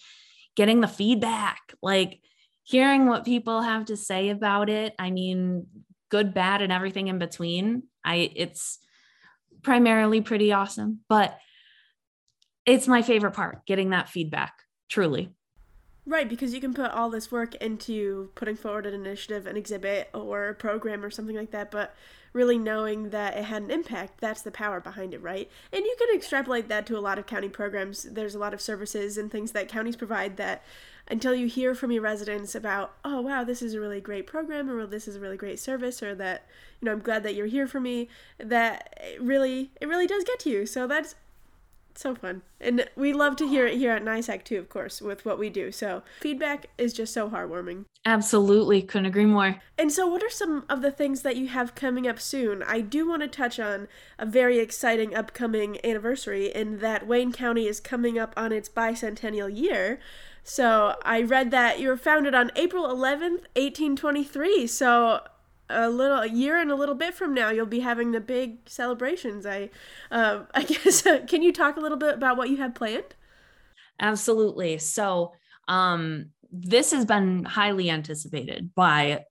getting 0.56 0.80
the 0.80 0.88
feedback, 0.88 1.74
like 1.82 2.20
hearing 2.62 3.06
what 3.06 3.24
people 3.24 3.62
have 3.62 3.86
to 3.86 3.96
say 3.96 4.30
about 4.30 4.68
it. 4.68 4.94
I 4.98 5.10
mean, 5.10 5.66
good, 6.08 6.34
bad, 6.34 6.62
and 6.62 6.72
everything 6.72 7.08
in 7.08 7.18
between. 7.18 7.84
I 8.04 8.30
it's 8.34 8.78
primarily 9.62 10.20
pretty 10.20 10.52
awesome, 10.52 11.00
but 11.08 11.38
it's 12.66 12.88
my 12.88 13.02
favorite 13.02 13.32
part 13.32 13.64
getting 13.66 13.90
that 13.90 14.08
feedback, 14.08 14.52
truly. 14.90 15.30
Right, 16.06 16.28
because 16.28 16.54
you 16.54 16.60
can 16.60 16.72
put 16.72 16.90
all 16.90 17.10
this 17.10 17.30
work 17.30 17.54
into 17.56 18.30
putting 18.34 18.56
forward 18.56 18.86
an 18.86 18.94
initiative, 18.94 19.46
an 19.46 19.56
exhibit, 19.56 20.08
or 20.14 20.48
a 20.48 20.54
program 20.54 21.04
or 21.04 21.10
something 21.10 21.36
like 21.36 21.50
that, 21.50 21.70
but 21.70 21.94
really 22.32 22.58
knowing 22.58 23.10
that 23.10 23.36
it 23.36 23.44
had 23.44 23.62
an 23.62 23.70
impact, 23.70 24.20
that's 24.20 24.42
the 24.42 24.50
power 24.50 24.80
behind 24.80 25.14
it, 25.14 25.22
right? 25.22 25.50
And 25.72 25.84
you 25.84 25.96
can 25.98 26.14
extrapolate 26.14 26.68
that 26.68 26.86
to 26.86 26.98
a 26.98 27.00
lot 27.00 27.18
of 27.18 27.26
county 27.26 27.48
programs. 27.48 28.02
There's 28.02 28.34
a 28.34 28.38
lot 28.38 28.54
of 28.54 28.60
services 28.60 29.16
and 29.16 29.30
things 29.30 29.52
that 29.52 29.68
counties 29.68 29.96
provide 29.96 30.36
that 30.36 30.62
until 31.10 31.34
you 31.34 31.46
hear 31.46 31.74
from 31.74 31.90
your 31.90 32.02
residents 32.02 32.54
about, 32.54 32.94
oh, 33.02 33.22
wow, 33.22 33.42
this 33.42 33.62
is 33.62 33.72
a 33.72 33.80
really 33.80 34.00
great 34.00 34.26
program, 34.26 34.68
or 34.68 34.86
this 34.86 35.08
is 35.08 35.16
a 35.16 35.20
really 35.20 35.38
great 35.38 35.58
service, 35.58 36.02
or 36.02 36.14
that, 36.14 36.46
you 36.80 36.86
know, 36.86 36.92
I'm 36.92 37.00
glad 37.00 37.22
that 37.22 37.34
you're 37.34 37.46
here 37.46 37.66
for 37.66 37.80
me, 37.80 38.08
that 38.38 38.98
it 39.02 39.20
really, 39.20 39.70
it 39.80 39.88
really 39.88 40.06
does 40.06 40.24
get 40.24 40.38
to 40.40 40.50
you. 40.50 40.66
So 40.66 40.86
that's 40.86 41.14
so 41.98 42.14
fun. 42.14 42.42
And 42.60 42.88
we 42.96 43.12
love 43.12 43.36
to 43.36 43.48
hear 43.48 43.66
it 43.66 43.78
here 43.78 43.92
at 43.92 44.04
NYSAC 44.04 44.44
too, 44.44 44.58
of 44.58 44.68
course, 44.68 45.00
with 45.00 45.24
what 45.24 45.38
we 45.38 45.50
do. 45.50 45.72
So 45.72 46.02
feedback 46.20 46.66
is 46.78 46.92
just 46.92 47.12
so 47.12 47.28
heartwarming. 47.28 47.84
Absolutely. 48.04 48.80
Couldn't 48.82 49.06
agree 49.06 49.26
more. 49.26 49.56
And 49.76 49.92
so, 49.92 50.06
what 50.06 50.22
are 50.22 50.30
some 50.30 50.64
of 50.68 50.80
the 50.80 50.90
things 50.90 51.22
that 51.22 51.36
you 51.36 51.48
have 51.48 51.74
coming 51.74 52.08
up 52.08 52.18
soon? 52.18 52.62
I 52.62 52.80
do 52.80 53.06
want 53.06 53.22
to 53.22 53.28
touch 53.28 53.60
on 53.60 53.86
a 54.18 54.24
very 54.24 54.60
exciting 54.60 55.14
upcoming 55.14 55.78
anniversary 55.84 56.46
in 56.46 56.78
that 56.78 57.06
Wayne 57.06 57.32
County 57.32 57.66
is 57.66 57.80
coming 57.80 58.18
up 58.18 58.32
on 58.34 58.50
its 58.50 58.68
bicentennial 58.68 59.54
year. 59.54 60.00
So, 60.42 60.96
I 61.04 61.20
read 61.20 61.50
that 61.50 61.80
you 61.80 61.88
were 61.88 61.98
founded 61.98 62.34
on 62.34 62.50
April 62.56 62.86
11th, 62.86 63.44
1823. 63.56 64.66
So, 64.66 65.20
a 65.70 65.88
little 65.88 66.18
a 66.18 66.28
year 66.28 66.56
and 66.56 66.70
a 66.70 66.74
little 66.74 66.94
bit 66.94 67.14
from 67.14 67.34
now 67.34 67.50
you'll 67.50 67.66
be 67.66 67.80
having 67.80 68.12
the 68.12 68.20
big 68.20 68.68
celebrations. 68.68 69.46
I 69.46 69.70
uh, 70.10 70.44
i 70.54 70.62
guess 70.62 71.02
can 71.02 71.42
you 71.42 71.52
talk 71.52 71.76
a 71.76 71.80
little 71.80 71.98
bit 71.98 72.14
about 72.14 72.36
what 72.36 72.50
you 72.50 72.56
have 72.58 72.74
planned? 72.74 73.14
Absolutely. 74.00 74.78
So 74.78 75.32
um 75.66 76.30
this 76.50 76.92
has 76.92 77.04
been 77.04 77.44
highly 77.44 77.90
anticipated 77.90 78.74
by 78.74 79.24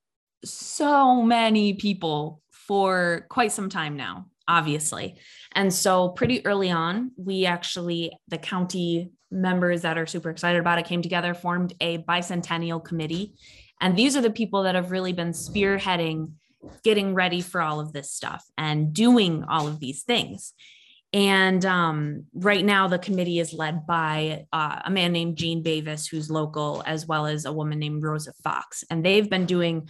so 0.45 1.23
many 1.23 1.73
people 1.73 2.41
for 2.52 3.26
quite 3.30 3.52
some 3.52 3.69
time 3.69 3.97
now 3.97 4.28
obviously. 4.50 5.17
And 5.54 5.73
so 5.73 6.10
pretty 6.10 6.45
early 6.45 6.71
on 6.71 7.12
we 7.17 7.45
actually 7.45 8.12
the 8.28 8.38
county 8.38 9.12
members 9.30 9.82
that 9.82 9.97
are 9.97 10.06
super 10.06 10.30
excited 10.30 10.60
about 10.60 10.80
it 10.80 10.86
came 10.86 11.02
together 11.02 11.34
formed 11.34 11.73
a 11.82 11.97
bicentennial 12.00 12.84
committee 12.84 13.34
and 13.82 13.98
these 13.98 14.16
are 14.16 14.22
the 14.22 14.32
people 14.32 14.63
that 14.63 14.76
have 14.76 14.92
really 14.92 15.13
been 15.13 15.32
spearheading 15.32 16.32
getting 16.84 17.13
ready 17.13 17.42
for 17.42 17.62
all 17.62 17.80
of 17.80 17.94
this 17.94 18.12
stuff 18.12 18.44
and 18.58 18.94
doing 18.94 19.44
all 19.44 19.68
of 19.68 19.80
these 19.80 20.04
things. 20.04 20.54
And 21.13 21.66
um, 21.66 22.26
right 22.34 22.63
now, 22.63 22.88
the 22.88 23.00
committee 23.00 23.40
is 23.40 23.54
led 23.54 23.88
by 23.88 24.46
uh, 24.52 24.82
a 24.86 24.92
man 24.92 25.13
named 25.13 25.38
Gene 25.38 25.63
Bavis, 25.63 26.08
who's 26.08 26.30
local, 26.30 26.84
as 26.86 27.08
well 27.08 27.26
as 27.26 27.46
a 27.46 27.54
woman 27.54 27.80
named 27.80 28.04
Rosa 28.04 28.34
Fox. 28.44 28.84
And 28.90 29.06
they've 29.06 29.30
been 29.30 29.46
doing 29.46 29.88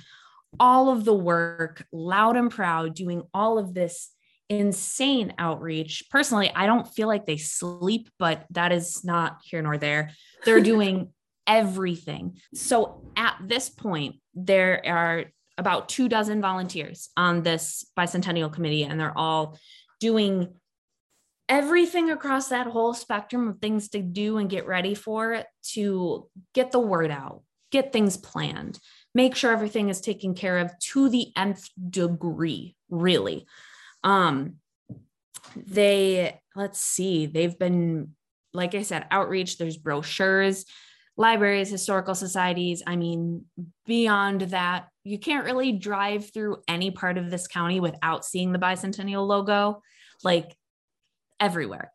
all 0.60 0.89
of 0.89 1.06
the 1.06 1.13
work, 1.13 1.86
loud 1.91 2.38
and 2.38 2.52
proud, 2.52 2.93
doing 2.93 3.23
all 3.34 3.58
of 3.58 3.73
this 3.73 4.12
insane 4.50 5.34
outreach. 5.39 6.04
Personally, 6.12 6.52
I 6.56 6.67
don't 6.67 6.88
feel 6.88 7.08
like 7.08 7.26
they 7.26 7.38
sleep, 7.38 8.10
but 8.19 8.45
that 8.52 8.71
is 8.71 9.04
not 9.04 9.39
here 9.43 9.62
nor 9.62 9.78
there. 9.78 10.12
They're 10.45 10.62
doing 10.73 11.12
everything. 11.47 12.38
So 12.53 13.01
at 13.15 13.38
this 13.43 13.69
point, 13.69 14.17
there 14.36 14.81
are 14.86 15.25
about 15.57 15.89
two 15.89 16.07
dozen 16.07 16.41
volunteers 16.41 17.10
on 17.17 17.41
this 17.41 17.86
bicentennial 17.97 18.53
committee, 18.53 18.83
and 18.83 18.99
they're 18.99 19.17
all 19.17 19.57
doing 19.99 20.53
everything 21.49 22.12
across 22.12 22.49
that 22.49 22.67
whole 22.67 22.93
spectrum 22.93 23.47
of 23.47 23.60
things 23.60 23.89
to 23.89 24.01
do 24.01 24.38
and 24.38 24.49
get 24.49 24.67
ready 24.67 24.93
for 24.93 25.43
to 25.63 26.29
get 26.53 26.71
the 26.71 26.79
word 26.79 27.10
out, 27.10 27.41
get 27.71 27.93
things 27.93 28.17
planned, 28.17 28.77
make 29.15 29.36
sure 29.36 29.51
everything 29.51 29.89
is 29.89 30.01
taken 30.01 30.36
care 30.36 30.60
of 30.60 30.77
to 30.79 31.10
the 31.10 31.31
nth 31.36 31.69
degree, 31.89 32.75
really. 32.89 33.47
Um, 34.03 34.55
they, 35.55 36.39
let's 36.55 36.79
see, 36.79 37.25
they've 37.25 37.57
been, 37.57 38.13
like 38.53 38.75
I 38.75 38.83
said, 38.83 39.07
outreach, 39.10 39.57
there's 39.57 39.77
brochures, 39.77 40.65
libraries, 41.17 41.69
historical 41.69 42.15
societies. 42.15 42.84
I 42.86 42.95
mean, 42.95 43.45
beyond 43.86 44.41
that, 44.41 44.88
you 45.03 45.17
can't 45.17 45.45
really 45.45 45.71
drive 45.71 46.32
through 46.32 46.62
any 46.67 46.91
part 46.91 47.17
of 47.17 47.32
this 47.32 47.47
county 47.47 47.80
without 47.80 48.23
seeing 48.23 48.51
the 48.51 48.60
bicentennial 48.60 49.27
logo, 49.27 49.82
like 50.23 50.56
everywhere. 51.39 51.91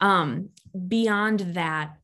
Um, 0.00 0.50
beyond 0.88 1.40
that, 1.54 1.96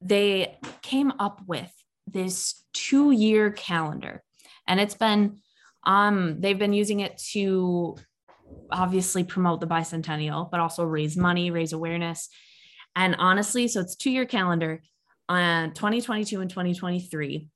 they 0.00 0.56
came 0.82 1.12
up 1.18 1.40
with 1.46 1.72
this 2.06 2.64
two 2.72 3.10
year 3.10 3.50
calendar, 3.50 4.22
and 4.68 4.78
it's 4.78 4.94
been 4.94 5.40
um, 5.84 6.40
they've 6.40 6.58
been 6.58 6.72
using 6.72 7.00
it 7.00 7.18
to 7.32 7.96
obviously 8.70 9.24
promote 9.24 9.60
the 9.60 9.66
bicentennial, 9.66 10.50
but 10.50 10.60
also 10.60 10.84
raise 10.84 11.16
money, 11.16 11.50
raise 11.50 11.72
awareness. 11.72 12.28
And 12.96 13.16
honestly, 13.18 13.68
so 13.68 13.80
it's 13.80 13.96
two 13.96 14.10
year 14.10 14.26
calendar 14.26 14.82
on 15.28 15.72
2022 15.72 16.40
and 16.40 16.50
2023, 16.50 17.48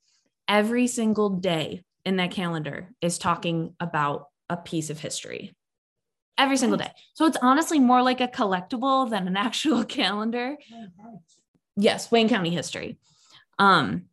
every 0.47 0.87
single 0.87 1.29
day 1.29 1.83
in 2.05 2.17
that 2.17 2.31
calendar 2.31 2.89
is 3.01 3.17
talking 3.17 3.75
about 3.79 4.27
a 4.49 4.57
piece 4.57 4.89
of 4.89 4.99
history. 4.99 5.53
Every 6.37 6.57
single 6.57 6.77
day. 6.77 6.91
So 7.13 7.25
it's 7.25 7.37
honestly 7.41 7.79
more 7.79 8.01
like 8.01 8.21
a 8.21 8.27
collectible 8.27 9.09
than 9.09 9.27
an 9.27 9.37
actual 9.37 9.83
calendar. 9.83 10.57
Yes, 11.75 12.11
Wayne 12.11 12.29
County 12.29 12.49
history. 12.49 12.97
Um, 13.57 14.05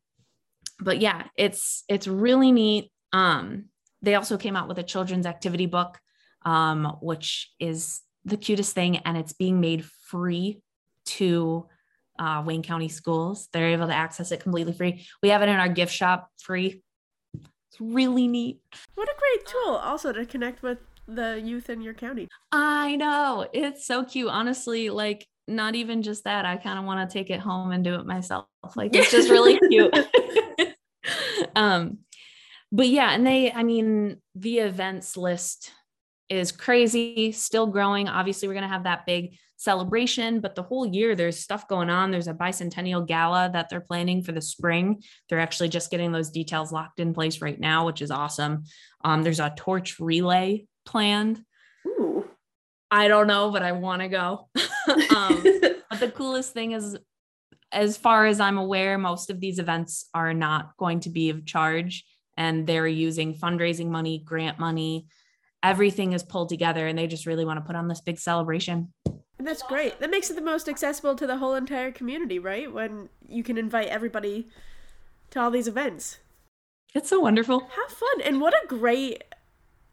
but 0.81 1.01
yeah, 1.01 1.25
it's 1.37 1.85
it's 1.89 2.07
really 2.07 2.53
neat. 2.53 2.91
Um, 3.13 3.67
they 4.03 4.15
also 4.15 4.37
came 4.37 4.57
out 4.57 4.69
with 4.69 4.79
a 4.79 4.83
children's 4.83 5.25
activity 5.25 5.67
book, 5.67 5.99
um, 6.45 6.97
which 7.01 7.53
is 7.59 8.03
the 8.25 8.37
cutest 8.37 8.75
thing, 8.75 8.99
and 8.99 9.17
it's 9.17 9.33
being 9.33 9.61
made 9.61 9.85
free 9.85 10.61
to 11.07 11.67
uh, 12.19 12.43
Wayne 12.45 12.63
County 12.63 12.89
schools. 12.89 13.49
They're 13.53 13.71
able 13.71 13.87
to 13.87 13.95
access 13.95 14.33
it 14.33 14.41
completely 14.41 14.73
free. 14.73 15.07
We 15.23 15.31
have 15.31 15.43
it 15.43 15.49
in 15.49 15.57
our 15.57 15.69
gift 15.69 15.93
shop 15.93 16.31
free. 16.39 16.83
It's 17.35 17.81
really 17.81 18.29
neat. 18.29 18.61
What 18.95 19.09
a 19.09 19.15
great 19.19 19.47
tool 19.47 19.77
also 19.77 20.13
to 20.13 20.25
connect 20.27 20.63
with 20.63 20.79
the 21.07 21.41
youth 21.43 21.71
in 21.71 21.81
your 21.81 21.95
county. 21.95 22.29
I 22.53 22.97
know. 22.97 23.47
It's 23.53 23.87
so 23.87 24.05
cute. 24.05 24.29
Honestly, 24.29 24.91
like 24.91 25.27
not 25.49 25.75
even 25.75 26.03
just 26.03 26.25
that. 26.25 26.45
I 26.45 26.57
kind 26.57 26.79
of 26.79 26.85
want 26.85 27.09
to 27.09 27.13
take 27.13 27.31
it 27.31 27.41
home 27.41 27.71
and 27.71 27.85
do 27.85 27.95
it 27.95 28.07
myself. 28.07 28.47
Like 28.75 28.95
it's 28.95 29.11
just 29.11 29.31
really 29.31 29.59
cute. 29.71 29.95
um 31.57 31.99
but 32.73 32.89
yeah, 32.89 33.13
and 33.13 33.27
they 33.27 33.53
I 33.53 33.63
mean 33.63 34.21
the 34.35 34.59
events 34.59 35.17
list 35.17 35.71
is 36.29 36.53
crazy, 36.53 37.33
still 37.33 37.67
growing. 37.67 38.09
Obviously, 38.09 38.49
we're 38.49 38.55
going 38.55 38.63
to 38.63 38.69
have 38.69 38.85
that 38.85 39.07
big 39.07 39.39
celebration, 39.57 40.41
but 40.41 40.55
the 40.55 40.63
whole 40.63 40.87
year 40.87 41.15
there's 41.15 41.39
stuff 41.39 41.67
going 41.69 41.91
on. 41.91 42.11
There's 42.11 42.29
a 42.29 42.35
bicentennial 42.35 43.07
gala 43.07 43.51
that 43.53 43.69
they're 43.69 43.81
planning 43.81 44.23
for 44.23 44.33
the 44.33 44.43
spring. 44.43 45.03
They're 45.29 45.41
actually 45.41 45.71
just 45.71 45.91
getting 45.91 46.13
those 46.13 46.31
details 46.31 46.73
locked 46.73 47.01
in 47.01 47.15
place 47.15 47.41
right 47.41 47.59
now, 47.59 47.87
which 47.87 48.03
is 48.03 48.11
awesome. 48.11 48.65
Um, 49.05 49.23
there's 49.23 49.41
a 49.41 49.55
torch 49.57 49.99
relay 49.99 50.67
planned. 50.85 51.43
Ooh. 51.87 52.29
I 52.91 53.09
don't 53.09 53.27
know, 53.27 53.51
but 53.51 53.63
I 53.63 53.73
want 53.73 54.03
to 54.03 54.09
go. 54.09 54.49
um, 55.15 55.43
but 55.91 56.01
the 56.01 56.13
coolest 56.15 56.53
thing 56.53 56.73
is, 56.73 56.97
as 57.73 57.97
far 57.97 58.27
as 58.27 58.39
I'm 58.41 58.59
aware, 58.59 58.97
most 58.97 59.29
of 59.29 59.41
these 59.41 59.59
events 59.59 60.09
are 60.15 60.33
not 60.33 60.77
going 60.77 61.01
to 61.01 61.11
be 61.11 61.31
of 61.31 61.45
charge 61.45 62.05
and 62.37 62.67
they're 62.67 62.87
using 62.87 63.35
fundraising 63.35 63.89
money, 63.89 64.23
grant 64.25 64.59
money. 64.59 65.07
Everything 65.63 66.13
is 66.13 66.23
pulled 66.23 66.49
together 66.49 66.87
and 66.87 66.97
they 66.97 67.07
just 67.07 67.27
really 67.27 67.45
want 67.45 67.59
to 67.59 67.65
put 67.65 67.77
on 67.77 67.89
this 67.89 68.01
big 68.01 68.19
celebration. 68.19 68.93
And 69.39 69.47
that's 69.47 69.63
great. 69.63 70.01
That 70.01 70.11
makes 70.11 70.31
it 70.31 70.35
the 70.35 70.43
most 70.43 70.69
accessible 70.69 71.15
to 71.17 71.27
the 71.27 71.37
whole 71.37 71.55
entire 71.55 71.93
community, 71.93 72.39
right? 72.39 72.73
When 72.73 73.09
you 73.29 73.43
can 73.43 73.59
invite 73.59 73.89
everybody 73.89 74.49
to 75.31 75.41
all 75.41 75.51
these 75.51 75.69
events. 75.69 76.19
It's 76.95 77.11
so 77.11 77.21
wonderful. 77.21 77.61
Have 77.61 77.97
fun. 77.97 78.21
And 78.25 78.41
what 78.41 78.55
a 78.55 78.67
great 78.67 79.25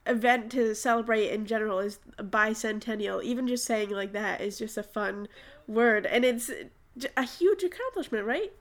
event 0.05 0.51
to 0.51 0.73
celebrate 0.75 1.29
in 1.29 1.45
general 1.45 1.79
is 1.79 1.99
a 2.17 2.23
bicentennial. 2.23 3.21
Even 3.23 3.47
just 3.47 3.65
saying 3.65 3.89
like 3.89 4.13
that 4.13 4.39
is 4.39 4.57
just 4.57 4.77
a 4.77 4.83
fun 4.83 5.27
word. 5.67 6.05
And 6.05 6.23
it's 6.23 6.49
a 7.17 7.23
huge 7.23 7.63
accomplishment, 7.63 8.25
right? 8.25 8.53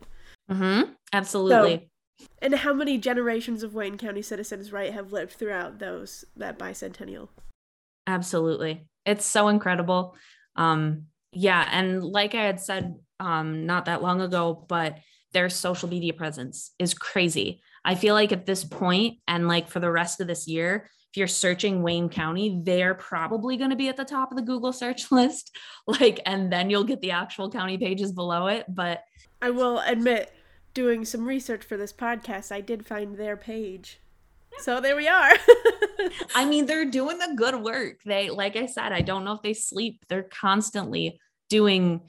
Mm-hmm. 0.50 0.92
Absolutely. 1.12 1.88
So, 2.18 2.26
and 2.40 2.54
how 2.54 2.72
many 2.72 2.98
generations 2.98 3.62
of 3.62 3.74
Wayne 3.74 3.98
County 3.98 4.22
citizens, 4.22 4.72
right, 4.72 4.92
have 4.92 5.12
lived 5.12 5.32
throughout 5.32 5.78
those 5.78 6.24
that 6.36 6.58
bicentennial? 6.58 7.28
Absolutely. 8.06 8.86
It's 9.06 9.24
so 9.24 9.48
incredible. 9.48 10.16
Um, 10.56 11.06
yeah, 11.32 11.66
and 11.70 12.02
like 12.02 12.34
I 12.34 12.42
had 12.42 12.60
said 12.60 12.94
um, 13.20 13.66
not 13.66 13.86
that 13.86 14.02
long 14.02 14.20
ago, 14.20 14.64
but 14.68 14.98
their 15.32 15.48
social 15.48 15.88
media 15.88 16.12
presence 16.12 16.72
is 16.78 16.94
crazy. 16.94 17.62
I 17.84 17.94
feel 17.94 18.14
like 18.14 18.32
at 18.32 18.46
this 18.46 18.64
point, 18.64 19.18
and 19.26 19.48
like 19.48 19.68
for 19.68 19.80
the 19.80 19.90
rest 19.90 20.20
of 20.20 20.26
this 20.26 20.46
year, 20.46 20.88
if 21.12 21.16
you're 21.16 21.26
searching 21.26 21.82
Wayne 21.82 22.08
County, 22.08 22.60
they're 22.62 22.94
probably 22.94 23.56
going 23.56 23.70
to 23.70 23.76
be 23.76 23.88
at 23.88 23.96
the 23.96 24.04
top 24.04 24.30
of 24.30 24.36
the 24.36 24.42
Google 24.42 24.72
search 24.72 25.10
list. 25.12 25.56
Like, 25.86 26.20
and 26.26 26.52
then 26.52 26.70
you'll 26.70 26.84
get 26.84 27.00
the 27.00 27.10
actual 27.10 27.50
county 27.50 27.76
pages 27.78 28.12
below 28.12 28.46
it. 28.46 28.64
But 28.68 29.04
I 29.40 29.50
will 29.50 29.80
admit, 29.80 30.32
doing 30.74 31.04
some 31.04 31.26
research 31.26 31.64
for 31.64 31.76
this 31.76 31.92
podcast, 31.92 32.50
I 32.50 32.60
did 32.60 32.86
find 32.86 33.16
their 33.16 33.36
page. 33.36 34.00
So 34.58 34.80
there 34.80 34.96
we 34.96 35.08
are. 35.08 35.32
I 36.34 36.44
mean, 36.44 36.66
they're 36.66 36.84
doing 36.84 37.18
the 37.18 37.34
good 37.36 37.62
work. 37.62 38.00
They, 38.04 38.30
like 38.30 38.56
I 38.56 38.66
said, 38.66 38.92
I 38.92 39.00
don't 39.00 39.24
know 39.24 39.32
if 39.32 39.42
they 39.42 39.54
sleep. 39.54 40.04
They're 40.08 40.22
constantly 40.22 41.20
doing 41.48 42.02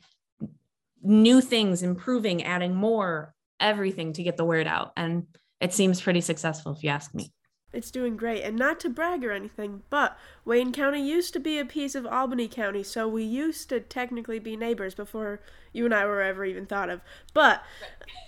new 1.01 1.41
things, 1.41 1.83
improving, 1.83 2.43
adding 2.43 2.73
more, 2.75 3.33
everything 3.59 4.13
to 4.13 4.23
get 4.23 4.37
the 4.37 4.45
word 4.45 4.67
out. 4.67 4.93
And 4.95 5.27
it 5.59 5.73
seems 5.73 6.01
pretty 6.01 6.21
successful 6.21 6.73
if 6.73 6.83
you 6.83 6.89
ask 6.89 7.13
me. 7.13 7.31
It's 7.73 7.89
doing 7.89 8.15
great. 8.15 8.43
And 8.43 8.55
not 8.55 8.79
to 8.81 8.89
brag 8.89 9.25
or 9.25 9.31
anything, 9.31 9.81
but 9.89 10.17
Wayne 10.45 10.71
County 10.71 11.01
used 11.01 11.33
to 11.33 11.39
be 11.39 11.57
a 11.57 11.65
piece 11.65 11.95
of 11.95 12.05
Albany 12.05 12.47
County, 12.47 12.83
so 12.83 13.07
we 13.07 13.23
used 13.23 13.67
to 13.69 13.79
technically 13.79 14.37
be 14.37 14.55
neighbors 14.55 14.93
before 14.93 15.39
you 15.73 15.85
and 15.85 15.93
I 15.93 16.05
were 16.05 16.21
ever 16.21 16.45
even 16.45 16.67
thought 16.67 16.89
of. 16.89 17.01
But 17.33 17.63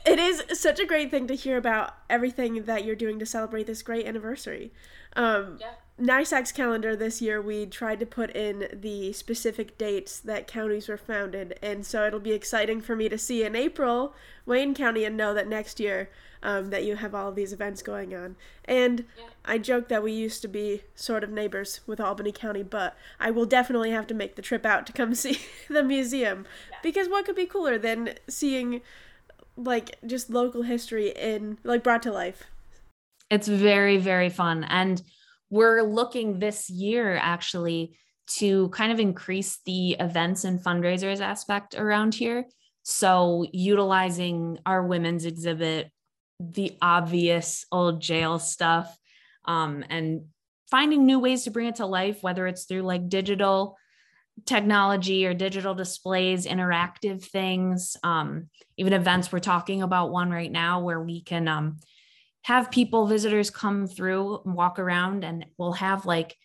it 0.05 0.17
is 0.17 0.43
such 0.59 0.79
a 0.79 0.85
great 0.85 1.11
thing 1.11 1.27
to 1.27 1.35
hear 1.35 1.57
about 1.57 1.95
everything 2.09 2.63
that 2.63 2.83
you're 2.83 2.95
doing 2.95 3.19
to 3.19 3.25
celebrate 3.25 3.67
this 3.67 3.83
great 3.83 4.07
anniversary. 4.07 4.73
Um, 5.15 5.59
yeah. 5.61 5.73
NYSAC's 6.01 6.51
calendar 6.51 6.93
this 6.93 7.21
year, 7.21 7.41
we 7.41 7.65
tried 7.65 8.01
to 8.01 8.05
put 8.05 8.35
in 8.35 8.67
the 8.73 9.13
specific 9.13 9.77
dates 9.77 10.19
that 10.19 10.45
counties 10.45 10.89
were 10.89 10.97
founded, 10.97 11.57
and 11.61 11.85
so 11.85 12.05
it'll 12.05 12.19
be 12.19 12.33
exciting 12.33 12.81
for 12.81 12.97
me 12.97 13.07
to 13.07 13.17
see 13.17 13.43
in 13.43 13.55
April 13.55 14.13
Wayne 14.45 14.73
County 14.73 15.05
and 15.05 15.15
know 15.15 15.33
that 15.33 15.47
next 15.47 15.79
year 15.79 16.09
um, 16.45 16.69
that 16.69 16.85
you 16.85 16.95
have 16.95 17.15
all 17.15 17.29
of 17.29 17.35
these 17.35 17.51
events 17.51 17.81
going 17.81 18.13
on. 18.15 18.35
And 18.65 19.05
yeah. 19.17 19.23
I 19.43 19.57
joke 19.57 19.87
that 19.87 20.03
we 20.03 20.11
used 20.11 20.43
to 20.43 20.47
be 20.47 20.83
sort 20.93 21.23
of 21.23 21.31
neighbors 21.31 21.81
with 21.87 21.99
Albany 21.99 22.31
County, 22.31 22.61
but 22.61 22.95
I 23.19 23.31
will 23.31 23.47
definitely 23.47 23.89
have 23.89 24.05
to 24.07 24.13
make 24.13 24.35
the 24.35 24.43
trip 24.43 24.63
out 24.63 24.85
to 24.85 24.93
come 24.93 25.15
see 25.15 25.39
the 25.67 25.83
museum 25.83 26.45
yeah. 26.69 26.77
because 26.83 27.09
what 27.09 27.25
could 27.25 27.35
be 27.35 27.47
cooler 27.47 27.79
than 27.79 28.13
seeing 28.29 28.81
like 29.57 29.97
just 30.05 30.29
local 30.29 30.61
history 30.61 31.09
in 31.09 31.57
like 31.63 31.83
brought 31.83 32.03
to 32.03 32.11
life. 32.11 32.43
It's 33.31 33.47
very 33.47 33.97
very 33.97 34.29
fun 34.29 34.65
and 34.65 35.01
we're 35.49 35.81
looking 35.81 36.37
this 36.37 36.69
year 36.69 37.15
actually 37.15 37.97
to 38.27 38.69
kind 38.69 38.91
of 38.91 38.99
increase 38.99 39.59
the 39.65 39.91
events 39.99 40.43
and 40.43 40.59
fundraisers 40.59 41.21
aspect 41.21 41.75
around 41.75 42.13
here. 42.13 42.45
So, 42.83 43.45
utilizing 43.51 44.59
our 44.65 44.85
women's 44.85 45.25
exhibit, 45.25 45.91
the 46.39 46.77
obvious 46.81 47.65
old 47.71 48.01
jail 48.01 48.39
stuff, 48.39 48.95
um, 49.45 49.83
and 49.89 50.25
finding 50.69 51.05
new 51.05 51.19
ways 51.19 51.43
to 51.43 51.51
bring 51.51 51.67
it 51.67 51.75
to 51.75 51.85
life, 51.85 52.21
whether 52.21 52.47
it's 52.47 52.65
through 52.65 52.81
like 52.81 53.09
digital 53.09 53.77
technology 54.45 55.25
or 55.25 55.33
digital 55.33 55.73
displays, 55.73 56.45
interactive 56.45 57.23
things, 57.23 57.95
um, 58.03 58.49
even 58.77 58.93
events. 58.93 59.31
We're 59.31 59.39
talking 59.39 59.81
about 59.81 60.11
one 60.11 60.29
right 60.29 60.51
now 60.51 60.81
where 60.81 61.01
we 61.01 61.21
can 61.21 61.47
um, 61.47 61.79
have 62.43 62.71
people, 62.71 63.07
visitors 63.07 63.49
come 63.49 63.87
through, 63.87 64.41
walk 64.45 64.77
around, 64.77 65.23
and 65.23 65.45
we'll 65.57 65.73
have 65.73 66.05
like 66.05 66.35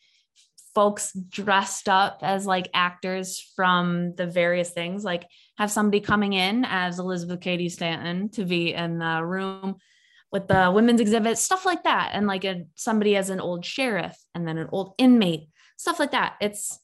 folks 0.75 1.13
dressed 1.13 1.89
up 1.89 2.21
as 2.23 2.47
like 2.47 2.69
actors 2.73 3.53
from 3.57 4.15
the 4.15 4.27
various 4.27 4.71
things, 4.71 5.03
like 5.03 5.27
have 5.61 5.71
somebody 5.71 6.01
coming 6.01 6.33
in 6.33 6.65
as 6.67 6.99
Elizabeth 6.99 7.43
Cady 7.43 7.69
Stanton 7.69 8.31
to 8.31 8.47
be 8.47 8.73
in 8.73 8.99
the 8.99 9.23
room 9.23 9.77
with 10.33 10.49
the 10.49 10.73
women's 10.75 11.03
exhibit, 11.03 11.37
stuff 11.37 11.67
like 11.67 11.85
that. 11.85 12.13
And 12.15 12.27
like 12.27 12.47
a, 12.47 12.65
somebody 12.77 13.15
as 13.15 13.29
an 13.29 13.41
old 13.41 13.67
sheriff 13.67 14.17
and 14.35 14.49
then 14.49 14.57
an 14.57 14.71
old 14.73 14.95
inmate, 14.97 15.51
stuff 15.77 15.99
like 15.99 16.13
that. 16.13 16.37
It's 16.41 16.79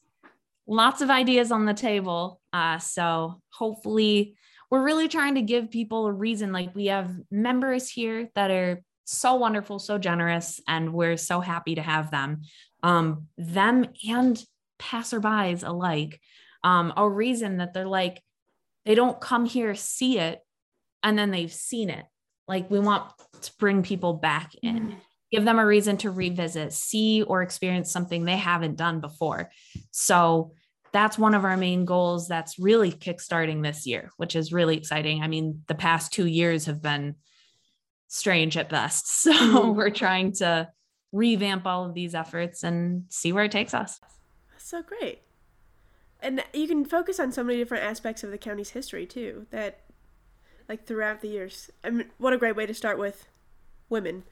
lots 0.67 1.01
of 1.01 1.09
ideas 1.09 1.51
on 1.51 1.65
the 1.65 1.73
table. 1.73 2.39
Uh, 2.53 2.77
so 2.77 3.41
hopefully, 3.49 4.35
we're 4.69 4.83
really 4.83 5.07
trying 5.07 5.35
to 5.35 5.41
give 5.41 5.71
people 5.71 6.05
a 6.05 6.13
reason. 6.13 6.51
Like 6.51 6.75
we 6.75 6.87
have 6.87 7.09
members 7.31 7.89
here 7.89 8.29
that 8.35 8.51
are 8.51 8.83
so 9.05 9.35
wonderful, 9.35 9.79
so 9.79 9.97
generous, 9.97 10.61
and 10.67 10.93
we're 10.93 11.17
so 11.17 11.39
happy 11.39 11.75
to 11.75 11.81
have 11.81 12.11
them. 12.11 12.41
Um, 12.83 13.25
them 13.39 13.87
and 14.07 14.39
passerbys 14.77 15.67
alike. 15.67 16.21
Um, 16.63 16.93
a 16.95 17.09
reason 17.09 17.57
that 17.57 17.73
they're 17.73 17.87
like, 17.87 18.21
they 18.87 18.95
don't 18.95 19.19
come 19.19 19.45
here, 19.45 19.75
see 19.75 20.17
it, 20.17 20.39
and 21.03 21.19
then 21.19 21.29
they've 21.29 21.51
seen 21.51 21.89
it. 21.89 22.05
Like 22.47 22.71
we 22.71 22.79
want 22.79 23.11
to 23.41 23.51
bring 23.59 23.83
people 23.83 24.13
back 24.13 24.53
in, 24.63 24.79
mm-hmm. 24.79 24.97
give 25.29 25.43
them 25.43 25.59
a 25.59 25.65
reason 25.65 25.97
to 25.97 26.09
revisit, 26.09 26.71
see 26.71 27.21
or 27.21 27.41
experience 27.41 27.91
something 27.91 28.23
they 28.23 28.37
haven't 28.37 28.77
done 28.77 29.01
before. 29.01 29.51
So 29.91 30.53
that's 30.93 31.19
one 31.19 31.33
of 31.33 31.43
our 31.43 31.57
main 31.57 31.83
goals 31.83 32.29
that's 32.29 32.57
really 32.57 32.93
kickstarting 32.93 33.61
this 33.61 33.85
year, 33.85 34.09
which 34.15 34.37
is 34.37 34.53
really 34.53 34.77
exciting. 34.77 35.21
I 35.21 35.27
mean, 35.27 35.63
the 35.67 35.75
past 35.75 36.13
two 36.13 36.25
years 36.25 36.67
have 36.67 36.81
been 36.81 37.15
strange 38.07 38.55
at 38.55 38.69
best. 38.69 39.05
So 39.23 39.33
mm-hmm. 39.33 39.77
we're 39.77 39.89
trying 39.89 40.31
to 40.35 40.69
revamp 41.11 41.67
all 41.67 41.83
of 41.83 41.93
these 41.93 42.15
efforts 42.15 42.63
and 42.63 43.03
see 43.09 43.33
where 43.33 43.43
it 43.43 43.51
takes 43.51 43.73
us. 43.73 43.99
That's 44.49 44.69
so 44.69 44.81
great. 44.81 45.23
And 46.21 46.43
you 46.53 46.67
can 46.67 46.85
focus 46.85 47.19
on 47.19 47.31
so 47.31 47.43
many 47.43 47.59
different 47.59 47.83
aspects 47.83 48.23
of 48.23 48.31
the 48.31 48.37
county's 48.37 48.71
history 48.71 49.05
too, 49.05 49.45
that 49.51 49.81
like 50.67 50.85
throughout 50.85 51.21
the 51.21 51.27
years. 51.27 51.71
I 51.83 51.89
mean, 51.89 52.07
what 52.17 52.33
a 52.33 52.37
great 52.37 52.55
way 52.55 52.65
to 52.65 52.73
start 52.73 52.97
with 52.97 53.27
women. 53.89 54.23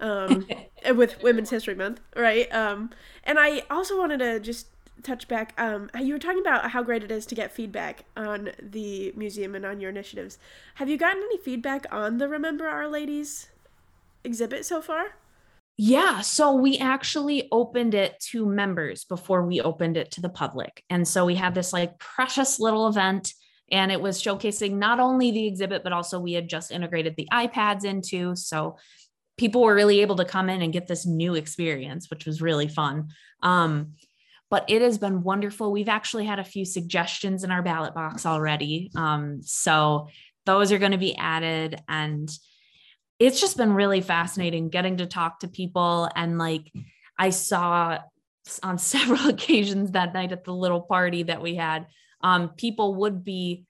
Um, 0.00 0.46
with 0.96 1.22
Women's 1.22 1.50
History 1.50 1.74
Month, 1.74 2.00
right? 2.16 2.52
Um, 2.52 2.90
and 3.22 3.38
I 3.38 3.62
also 3.70 3.96
wanted 3.96 4.18
to 4.18 4.40
just 4.40 4.66
touch 5.02 5.28
back. 5.28 5.54
Um, 5.56 5.88
you 6.00 6.14
were 6.14 6.18
talking 6.18 6.40
about 6.40 6.70
how 6.70 6.82
great 6.82 7.04
it 7.04 7.10
is 7.10 7.26
to 7.26 7.34
get 7.34 7.52
feedback 7.52 8.04
on 8.16 8.50
the 8.60 9.12
museum 9.16 9.54
and 9.54 9.64
on 9.64 9.80
your 9.80 9.90
initiatives. 9.90 10.38
Have 10.76 10.88
you 10.88 10.96
gotten 10.96 11.22
any 11.22 11.38
feedback 11.38 11.86
on 11.92 12.18
the 12.18 12.28
Remember 12.28 12.66
Our 12.66 12.88
Ladies 12.88 13.48
exhibit 14.24 14.66
so 14.66 14.82
far? 14.82 15.16
Yeah, 15.76 16.20
so 16.20 16.54
we 16.54 16.78
actually 16.78 17.48
opened 17.50 17.94
it 17.94 18.20
to 18.30 18.46
members 18.46 19.04
before 19.04 19.44
we 19.44 19.60
opened 19.60 19.96
it 19.96 20.12
to 20.12 20.20
the 20.20 20.28
public. 20.28 20.84
And 20.88 21.06
so 21.06 21.26
we 21.26 21.34
had 21.34 21.54
this 21.54 21.72
like 21.72 21.98
precious 21.98 22.60
little 22.60 22.86
event 22.86 23.32
and 23.72 23.90
it 23.90 24.00
was 24.00 24.22
showcasing 24.22 24.74
not 24.74 25.00
only 25.00 25.32
the 25.32 25.46
exhibit 25.46 25.82
but 25.82 25.92
also 25.92 26.20
we 26.20 26.32
had 26.32 26.48
just 26.48 26.70
integrated 26.70 27.16
the 27.16 27.28
iPads 27.32 27.84
into 27.84 28.36
so 28.36 28.76
people 29.36 29.62
were 29.62 29.74
really 29.74 30.00
able 30.00 30.16
to 30.16 30.24
come 30.24 30.48
in 30.48 30.62
and 30.62 30.72
get 30.72 30.86
this 30.86 31.06
new 31.06 31.34
experience 31.34 32.08
which 32.08 32.24
was 32.24 32.40
really 32.40 32.68
fun. 32.68 33.08
Um, 33.42 33.94
but 34.50 34.66
it 34.68 34.82
has 34.82 34.98
been 34.98 35.24
wonderful. 35.24 35.72
We've 35.72 35.88
actually 35.88 36.26
had 36.26 36.38
a 36.38 36.44
few 36.44 36.64
suggestions 36.64 37.42
in 37.42 37.50
our 37.50 37.62
ballot 37.62 37.94
box 37.94 38.26
already. 38.26 38.92
Um, 38.94 39.40
so 39.42 40.06
those 40.46 40.70
are 40.70 40.78
going 40.78 40.92
to 40.92 40.98
be 40.98 41.16
added. 41.16 41.80
And 41.88 42.30
it's 43.26 43.40
just 43.40 43.56
been 43.56 43.72
really 43.72 44.00
fascinating 44.00 44.68
getting 44.68 44.98
to 44.98 45.06
talk 45.06 45.40
to 45.40 45.48
people. 45.48 46.08
And 46.14 46.38
like 46.38 46.70
I 47.18 47.30
saw 47.30 47.98
on 48.62 48.78
several 48.78 49.28
occasions 49.28 49.92
that 49.92 50.14
night 50.14 50.32
at 50.32 50.44
the 50.44 50.54
little 50.54 50.82
party 50.82 51.24
that 51.24 51.42
we 51.42 51.54
had, 51.54 51.86
um, 52.22 52.50
people 52.50 52.96
would 52.96 53.24
be 53.24 53.64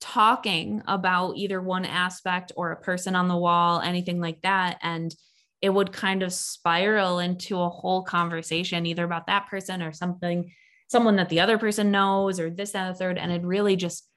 talking 0.00 0.82
about 0.86 1.36
either 1.36 1.60
one 1.60 1.84
aspect 1.84 2.52
or 2.56 2.72
a 2.72 2.80
person 2.80 3.14
on 3.14 3.28
the 3.28 3.36
wall, 3.36 3.80
anything 3.80 4.20
like 4.20 4.40
that. 4.42 4.78
And 4.82 5.14
it 5.60 5.70
would 5.70 5.92
kind 5.92 6.22
of 6.22 6.32
spiral 6.32 7.18
into 7.18 7.60
a 7.60 7.68
whole 7.68 8.02
conversation, 8.02 8.86
either 8.86 9.04
about 9.04 9.26
that 9.26 9.48
person 9.48 9.82
or 9.82 9.92
something, 9.92 10.50
someone 10.88 11.16
that 11.16 11.28
the 11.28 11.40
other 11.40 11.58
person 11.58 11.90
knows, 11.90 12.40
or 12.40 12.48
this, 12.48 12.74
and 12.74 12.94
the 12.94 12.98
third. 12.98 13.18
And 13.18 13.30
it 13.30 13.42
really 13.42 13.76
just 13.76 14.09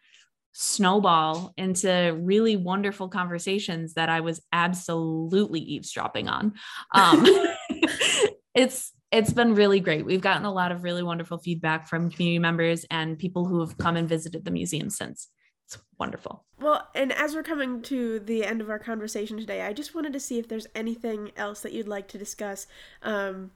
snowball 0.54 1.54
into 1.58 2.18
really 2.22 2.56
wonderful 2.56 3.10
conversations 3.10 3.96
that 3.96 4.10
I 4.10 4.22
was 4.22 4.42
absolutely 4.54 5.60
eavesdropping 5.60 6.30
on. 6.30 6.54
Um, 6.94 7.28
it's 8.56 8.94
it's 9.12 9.34
been 9.34 9.54
really 9.54 9.80
great. 9.80 10.06
We've 10.06 10.22
gotten 10.22 10.46
a 10.46 10.52
lot 10.52 10.72
of 10.72 10.84
really 10.84 11.04
wonderful 11.04 11.38
feedback 11.38 11.88
from 11.88 12.10
community 12.10 12.39
members 12.39 12.84
and 12.89 13.18
people 13.20 13.46
who 13.46 13.60
have 13.60 13.78
come 13.78 13.96
and 13.96 14.10
visited 14.10 14.44
the 14.44 14.50
museum 14.50 14.89
since 14.89 15.30
it's 15.68 15.78
wonderful. 16.00 16.46
Well, 16.60 16.88
and 16.96 17.12
as 17.12 17.36
we're 17.36 17.44
coming 17.44 17.82
to 17.84 18.20
the 18.20 18.44
end 18.44 18.60
of 18.60 18.72
our 18.72 18.80
conversation 18.80 19.38
today, 19.38 19.62
I 19.62 19.74
just 19.74 19.94
wanted 19.94 20.13
to 20.13 20.20
see 20.20 20.39
if 20.39 20.48
there's 20.48 20.66
anything 20.74 21.32
else 21.38 21.62
that 21.62 21.74
you'd 21.74 21.88
like 21.88 22.08
to 22.10 22.18
discuss. 22.18 22.66
Um, 23.04 23.52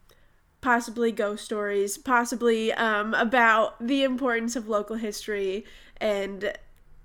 possibly 0.61 1.11
ghost 1.11 1.45
stories, 1.45 1.97
possibly 1.97 2.73
um, 2.73 3.13
about 3.13 3.75
the 3.85 4.03
importance 4.03 4.55
of 4.55 4.67
local 4.67 4.95
history 4.95 5.65
and 5.97 6.53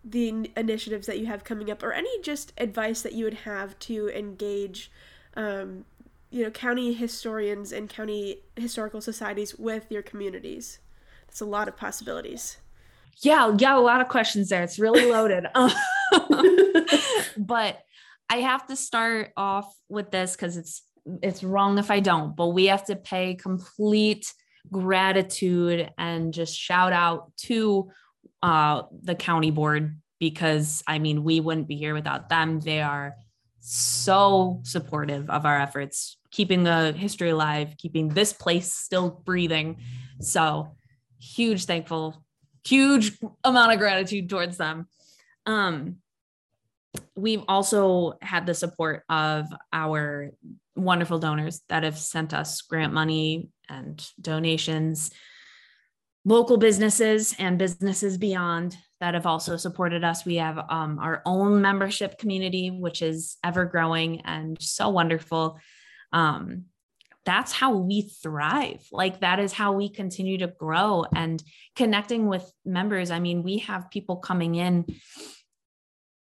the 0.04 0.50
initiatives 0.56 1.06
that 1.06 1.18
you 1.18 1.26
have 1.26 1.44
coming 1.44 1.70
up, 1.70 1.82
or 1.82 1.92
any 1.92 2.20
just 2.22 2.52
advice 2.58 3.02
that 3.02 3.12
you 3.12 3.24
would 3.24 3.34
have 3.34 3.78
to 3.80 4.08
engage, 4.10 4.90
um, 5.36 5.84
you 6.30 6.42
know, 6.42 6.50
county 6.50 6.92
historians 6.92 7.72
and 7.72 7.88
county 7.88 8.38
historical 8.56 9.00
societies 9.00 9.56
with 9.58 9.90
your 9.90 10.02
communities. 10.02 10.78
That's 11.26 11.40
a 11.40 11.46
lot 11.46 11.68
of 11.68 11.76
possibilities 11.76 12.58
yeah, 13.20 13.54
yeah, 13.58 13.76
a 13.76 13.78
lot 13.78 14.00
of 14.00 14.08
questions 14.08 14.48
there. 14.48 14.62
It's 14.62 14.78
really 14.78 15.06
loaded. 15.06 15.46
but 17.36 17.78
I 18.28 18.36
have 18.36 18.66
to 18.66 18.76
start 18.76 19.32
off 19.36 19.72
with 19.88 20.10
this 20.10 20.32
because 20.32 20.56
it's 20.56 20.82
it's 21.22 21.42
wrong 21.42 21.78
if 21.78 21.90
I 21.90 22.00
don't, 22.00 22.36
but 22.36 22.48
we 22.48 22.66
have 22.66 22.84
to 22.86 22.96
pay 22.96 23.34
complete 23.34 24.32
gratitude 24.70 25.90
and 25.98 26.32
just 26.32 26.56
shout 26.56 26.92
out 26.92 27.32
to 27.36 27.90
uh, 28.42 28.82
the 29.02 29.14
county 29.14 29.50
board 29.50 29.96
because 30.18 30.82
I 30.86 30.98
mean, 30.98 31.24
we 31.24 31.40
wouldn't 31.40 31.68
be 31.68 31.76
here 31.76 31.94
without 31.94 32.28
them. 32.28 32.60
They 32.60 32.80
are 32.80 33.14
so 33.60 34.60
supportive 34.64 35.30
of 35.30 35.46
our 35.46 35.60
efforts, 35.60 36.16
keeping 36.30 36.62
the 36.62 36.92
history 36.92 37.30
alive, 37.30 37.74
keeping 37.78 38.08
this 38.08 38.32
place 38.32 38.72
still 38.72 39.22
breathing. 39.24 39.78
So, 40.20 40.76
huge 41.18 41.64
thankful 41.64 42.24
huge 42.64 43.18
amount 43.44 43.72
of 43.72 43.78
gratitude 43.78 44.28
towards 44.28 44.56
them. 44.56 44.86
Um, 45.46 45.96
we've 47.16 47.42
also 47.48 48.14
had 48.20 48.46
the 48.46 48.54
support 48.54 49.02
of 49.08 49.46
our 49.72 50.30
wonderful 50.76 51.18
donors 51.18 51.60
that 51.68 51.82
have 51.82 51.98
sent 51.98 52.32
us 52.34 52.60
grant 52.62 52.92
money 52.92 53.48
and 53.68 54.04
donations, 54.20 55.10
local 56.24 56.56
businesses 56.56 57.34
and 57.38 57.58
businesses 57.58 58.16
beyond 58.18 58.76
that 59.00 59.14
have 59.14 59.26
also 59.26 59.56
supported 59.56 60.04
us. 60.04 60.24
We 60.24 60.36
have 60.36 60.58
um, 60.68 60.98
our 61.00 61.22
own 61.26 61.60
membership 61.60 62.18
community, 62.18 62.70
which 62.70 63.02
is 63.02 63.36
ever 63.42 63.64
growing 63.64 64.20
and 64.20 64.60
so 64.60 64.90
wonderful. 64.90 65.58
Um, 66.12 66.66
that's 67.24 67.52
how 67.52 67.76
we 67.76 68.02
thrive. 68.22 68.86
Like 68.92 69.20
that 69.20 69.38
is 69.38 69.52
how 69.52 69.72
we 69.72 69.88
continue 69.88 70.38
to 70.38 70.48
grow 70.48 71.04
and 71.14 71.42
connecting 71.76 72.26
with 72.26 72.50
members. 72.64 73.10
I 73.10 73.20
mean, 73.20 73.42
we 73.42 73.58
have 73.58 73.90
people 73.90 74.16
coming 74.16 74.54
in 74.54 74.86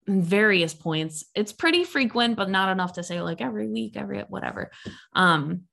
various 0.08 0.74
points. 0.74 1.26
It's 1.36 1.54
pretty 1.54 1.84
frequent, 1.84 2.36
but 2.36 2.50
not 2.50 2.72
enough 2.72 2.94
to 2.94 3.04
say 3.04 3.22
like 3.22 3.42
every 3.42 3.68
week, 3.68 3.96
every 3.96 4.20
whatever. 4.22 4.72
Um, 5.14 5.64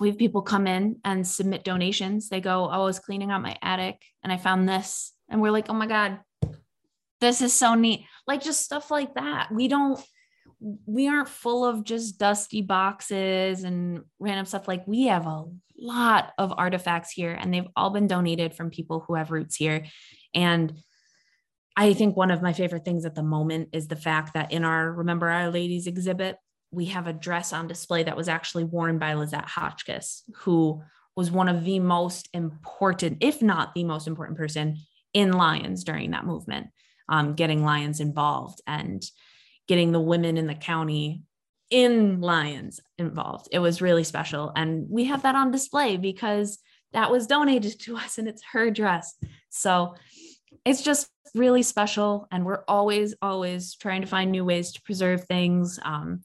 we 0.00 0.08
have 0.08 0.18
people 0.18 0.42
come 0.42 0.66
in 0.66 0.96
and 1.04 1.26
submit 1.26 1.64
donations. 1.64 2.28
They 2.28 2.40
go, 2.40 2.64
oh, 2.64 2.68
I 2.68 2.78
was 2.78 2.98
cleaning 2.98 3.30
out 3.30 3.42
my 3.42 3.56
attic 3.62 4.02
and 4.22 4.32
I 4.32 4.36
found 4.36 4.68
this. 4.68 5.12
And 5.28 5.40
we're 5.40 5.50
like, 5.50 5.66
oh 5.68 5.74
my 5.74 5.86
God, 5.86 6.20
this 7.20 7.40
is 7.40 7.52
so 7.52 7.74
neat. 7.74 8.04
Like 8.26 8.42
just 8.42 8.62
stuff 8.62 8.90
like 8.90 9.14
that. 9.14 9.50
We 9.52 9.68
don't, 9.68 10.00
we 10.86 11.08
aren't 11.08 11.28
full 11.28 11.64
of 11.64 11.84
just 11.84 12.18
dusty 12.18 12.62
boxes 12.62 13.64
and 13.64 14.02
random 14.18 14.46
stuff. 14.46 14.68
Like 14.68 14.86
we 14.86 15.04
have 15.04 15.26
a 15.26 15.44
lot 15.78 16.32
of 16.38 16.52
artifacts 16.56 17.10
here 17.10 17.32
and 17.32 17.52
they've 17.52 17.68
all 17.76 17.90
been 17.90 18.06
donated 18.06 18.54
from 18.54 18.70
people 18.70 19.04
who 19.06 19.14
have 19.14 19.30
roots 19.30 19.56
here. 19.56 19.86
And 20.34 20.72
I 21.76 21.92
think 21.92 22.16
one 22.16 22.30
of 22.30 22.42
my 22.42 22.52
favorite 22.52 22.84
things 22.84 23.04
at 23.04 23.14
the 23.14 23.22
moment 23.22 23.70
is 23.72 23.88
the 23.88 23.96
fact 23.96 24.34
that 24.34 24.52
in 24.52 24.64
our 24.64 24.92
Remember 24.92 25.28
Our 25.28 25.50
Ladies 25.50 25.86
exhibit, 25.86 26.36
we 26.74 26.86
have 26.86 27.06
a 27.06 27.12
dress 27.12 27.52
on 27.52 27.68
display 27.68 28.02
that 28.02 28.16
was 28.16 28.28
actually 28.28 28.64
worn 28.64 28.98
by 28.98 29.14
Lizette 29.14 29.48
Hotchkiss, 29.48 30.24
who 30.36 30.82
was 31.16 31.30
one 31.30 31.48
of 31.48 31.64
the 31.64 31.78
most 31.78 32.28
important, 32.32 33.18
if 33.20 33.40
not 33.40 33.74
the 33.74 33.84
most 33.84 34.06
important 34.06 34.36
person 34.36 34.78
in 35.12 35.32
Lyons 35.32 35.84
during 35.84 36.10
that 36.10 36.26
movement, 36.26 36.68
um, 37.08 37.34
getting 37.34 37.64
Lyons 37.64 38.00
involved 38.00 38.60
and 38.66 39.04
getting 39.68 39.92
the 39.92 40.00
women 40.00 40.36
in 40.36 40.46
the 40.46 40.54
county 40.54 41.22
in 41.70 42.20
Lyons 42.20 42.80
involved. 42.98 43.48
It 43.52 43.58
was 43.58 43.80
really 43.80 44.04
special. 44.04 44.52
And 44.54 44.86
we 44.90 45.04
have 45.04 45.22
that 45.22 45.34
on 45.34 45.50
display 45.50 45.96
because 45.96 46.58
that 46.92 47.10
was 47.10 47.26
donated 47.26 47.80
to 47.80 47.96
us 47.96 48.18
and 48.18 48.28
it's 48.28 48.42
her 48.52 48.70
dress. 48.70 49.14
So 49.50 49.94
it's 50.64 50.82
just 50.82 51.08
really 51.34 51.62
special. 51.62 52.26
And 52.30 52.44
we're 52.44 52.64
always, 52.68 53.14
always 53.22 53.74
trying 53.76 54.02
to 54.02 54.06
find 54.06 54.30
new 54.30 54.44
ways 54.44 54.72
to 54.72 54.82
preserve 54.82 55.24
things. 55.24 55.78
Um, 55.82 56.22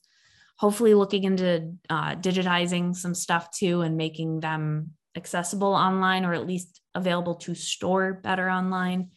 hopefully, 0.60 0.92
looking 0.92 1.24
into 1.24 1.72
uh, 1.88 2.14
digitizing 2.16 2.94
some 2.94 3.14
stuff 3.14 3.50
too 3.50 3.80
and 3.80 3.96
making 3.96 4.40
them 4.40 4.90
accessible 5.16 5.72
online 5.72 6.26
or 6.26 6.34
at 6.34 6.46
least 6.46 6.82
available 6.94 7.36
to 7.36 7.54
store 7.54 8.12
better 8.12 8.50
online. 8.50 9.08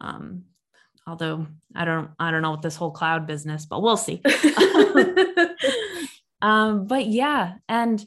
Um, 0.00 0.44
although 1.06 1.46
I 1.74 1.84
don't 1.84 2.12
I 2.18 2.30
don't 2.30 2.40
know 2.40 2.52
what 2.52 2.62
this 2.62 2.76
whole 2.76 2.90
cloud 2.90 3.26
business, 3.26 3.66
but 3.66 3.82
we'll 3.82 3.98
see. 3.98 4.22
um, 6.42 6.86
but 6.86 7.06
yeah, 7.06 7.56
and 7.68 8.02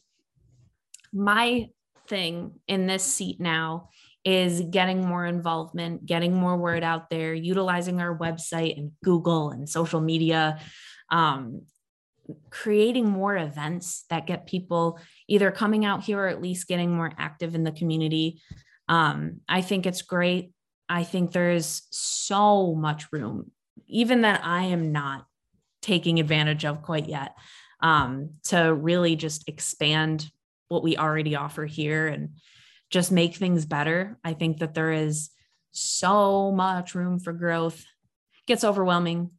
my 1.13 1.69
thing 2.07 2.53
in 2.67 2.87
this 2.87 3.03
seat 3.03 3.39
now 3.39 3.89
is 4.25 4.59
getting 4.61 5.05
more 5.05 5.27
involvement, 5.27 6.07
getting 6.07 6.33
more 6.33 6.57
word 6.57 6.83
out 6.83 7.11
there, 7.11 7.35
utilizing 7.35 8.01
our 8.01 8.17
website 8.17 8.75
and 8.75 8.93
Google 9.03 9.51
and 9.51 9.69
social 9.69 10.01
media, 10.01 10.59
um, 11.11 11.61
creating 12.49 13.09
more 13.09 13.35
events 13.37 14.05
that 14.09 14.27
get 14.27 14.47
people 14.47 14.99
either 15.27 15.51
coming 15.51 15.85
out 15.85 16.03
here 16.03 16.19
or 16.19 16.27
at 16.27 16.41
least 16.41 16.67
getting 16.67 16.91
more 16.91 17.11
active 17.17 17.55
in 17.55 17.63
the 17.63 17.71
community. 17.71 18.41
Um, 18.87 19.41
I 19.47 19.61
think 19.61 19.85
it's 19.85 20.01
great 20.01 20.51
I 20.91 21.05
think 21.05 21.31
there's 21.31 21.83
so 21.89 22.75
much 22.75 23.13
room, 23.13 23.49
even 23.87 24.23
that 24.23 24.41
I 24.43 24.63
am 24.63 24.91
not 24.91 25.25
taking 25.81 26.19
advantage 26.19 26.65
of 26.65 26.81
quite 26.81 27.07
yet, 27.07 27.33
um, 27.79 28.31
to 28.47 28.73
really 28.73 29.15
just 29.15 29.47
expand 29.47 30.29
what 30.67 30.83
we 30.83 30.97
already 30.97 31.37
offer 31.37 31.65
here 31.65 32.09
and 32.09 32.31
just 32.89 33.09
make 33.09 33.35
things 33.35 33.65
better. 33.65 34.19
I 34.21 34.33
think 34.33 34.57
that 34.57 34.73
there 34.73 34.91
is 34.91 35.29
so 35.71 36.51
much 36.51 36.93
room 36.93 37.19
for 37.19 37.31
growth. 37.31 37.79
It 37.79 38.47
gets 38.47 38.65
overwhelming, 38.65 39.31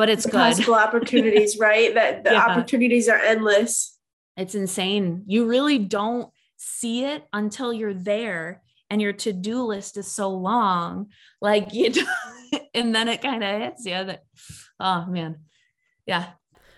but 0.00 0.08
it's 0.08 0.24
the 0.24 0.30
good. 0.30 0.38
Possible 0.38 0.74
opportunities, 0.74 1.58
right? 1.60 1.94
That 1.94 2.24
the 2.24 2.32
yeah. 2.32 2.46
opportunities 2.46 3.06
are 3.06 3.18
endless. 3.18 3.98
It's 4.34 4.54
insane. 4.54 5.24
You 5.26 5.44
really 5.44 5.78
don't 5.78 6.30
see 6.56 7.04
it 7.04 7.26
until 7.34 7.70
you're 7.70 7.92
there 7.92 8.62
and 8.88 9.02
your 9.02 9.12
to-do 9.12 9.62
list 9.62 9.98
is 9.98 10.10
so 10.10 10.30
long 10.30 11.08
like 11.40 11.74
you 11.74 11.92
and 12.74 12.94
then 12.94 13.08
it 13.08 13.22
kind 13.22 13.44
of 13.44 13.60
hits 13.60 13.86
you 13.86 13.92
that 13.92 14.24
oh 14.78 15.06
man 15.06 15.36
yeah 16.06 16.30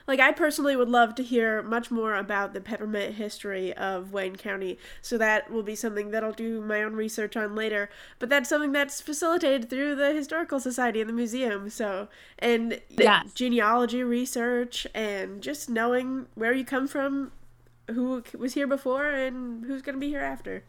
like 0.07 0.21
i 0.21 0.33
personally 0.33 0.77
would 0.77 0.89
love 0.89 1.15
to 1.15 1.23
hear 1.23 1.63
much 1.63 1.91
more 1.91 2.15
about 2.15 2.53
the 2.53 2.61
peppermint 2.61 3.15
history 3.15 3.73
of 3.75 4.13
wayne 4.13 4.37
county 4.37 4.79
so 5.01 5.17
that 5.19 5.51
will 5.51 5.63
be 5.63 5.75
something 5.75 6.11
that 6.11 6.23
i'll 6.23 6.33
do 6.33 6.61
my 6.61 6.83
own 6.83 6.95
research 6.95 7.37
on 7.37 7.55
later 7.55 7.89
but 8.19 8.29
that's 8.29 8.49
something 8.49 8.73
that's 8.73 9.01
facilitated 9.01 9.69
through 9.69 9.95
the 9.95 10.13
historical 10.13 10.61
society 10.61 11.01
and 11.01 11.09
the 11.09 11.15
museum 11.15 11.69
so 11.69 12.09
and 12.39 12.81
yes. 12.91 13.33
genealogy 13.35 14.03
research 14.03 14.87
and 14.95 15.43
just 15.43 15.69
knowing 15.69 16.27
where 16.35 16.53
you 16.53 16.65
come 16.65 16.87
from 16.87 17.33
who 17.91 18.23
was 18.39 18.55
here 18.55 18.67
before 18.67 19.11
and 19.11 19.65
who's 19.65 19.83
going 19.83 19.95
to 19.95 20.01
be 20.01 20.09
here 20.09 20.21
after 20.21 20.65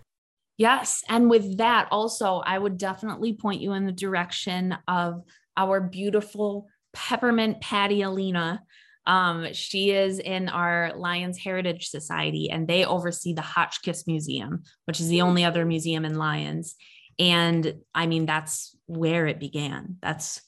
Yes. 0.57 1.03
And 1.09 1.29
with 1.29 1.57
that, 1.57 1.87
also, 1.91 2.41
I 2.45 2.57
would 2.57 2.77
definitely 2.77 3.33
point 3.33 3.61
you 3.61 3.73
in 3.73 3.85
the 3.85 3.91
direction 3.91 4.77
of 4.87 5.23
our 5.57 5.81
beautiful 5.81 6.67
peppermint 6.93 7.59
Patty 7.61 8.03
Alina. 8.03 8.61
Um, 9.05 9.53
she 9.53 9.91
is 9.91 10.19
in 10.19 10.49
our 10.49 10.93
Lyons 10.95 11.37
Heritage 11.37 11.89
Society, 11.89 12.49
and 12.49 12.67
they 12.67 12.85
oversee 12.85 13.33
the 13.33 13.41
Hotchkiss 13.41 14.07
Museum, 14.07 14.63
which 14.85 14.99
is 14.99 15.09
the 15.09 15.21
only 15.21 15.43
other 15.43 15.65
museum 15.65 16.05
in 16.05 16.17
Lyons. 16.17 16.75
And 17.19 17.75
I 17.93 18.07
mean, 18.07 18.25
that's 18.25 18.75
where 18.85 19.27
it 19.27 19.39
began. 19.39 19.97
That's 20.01 20.41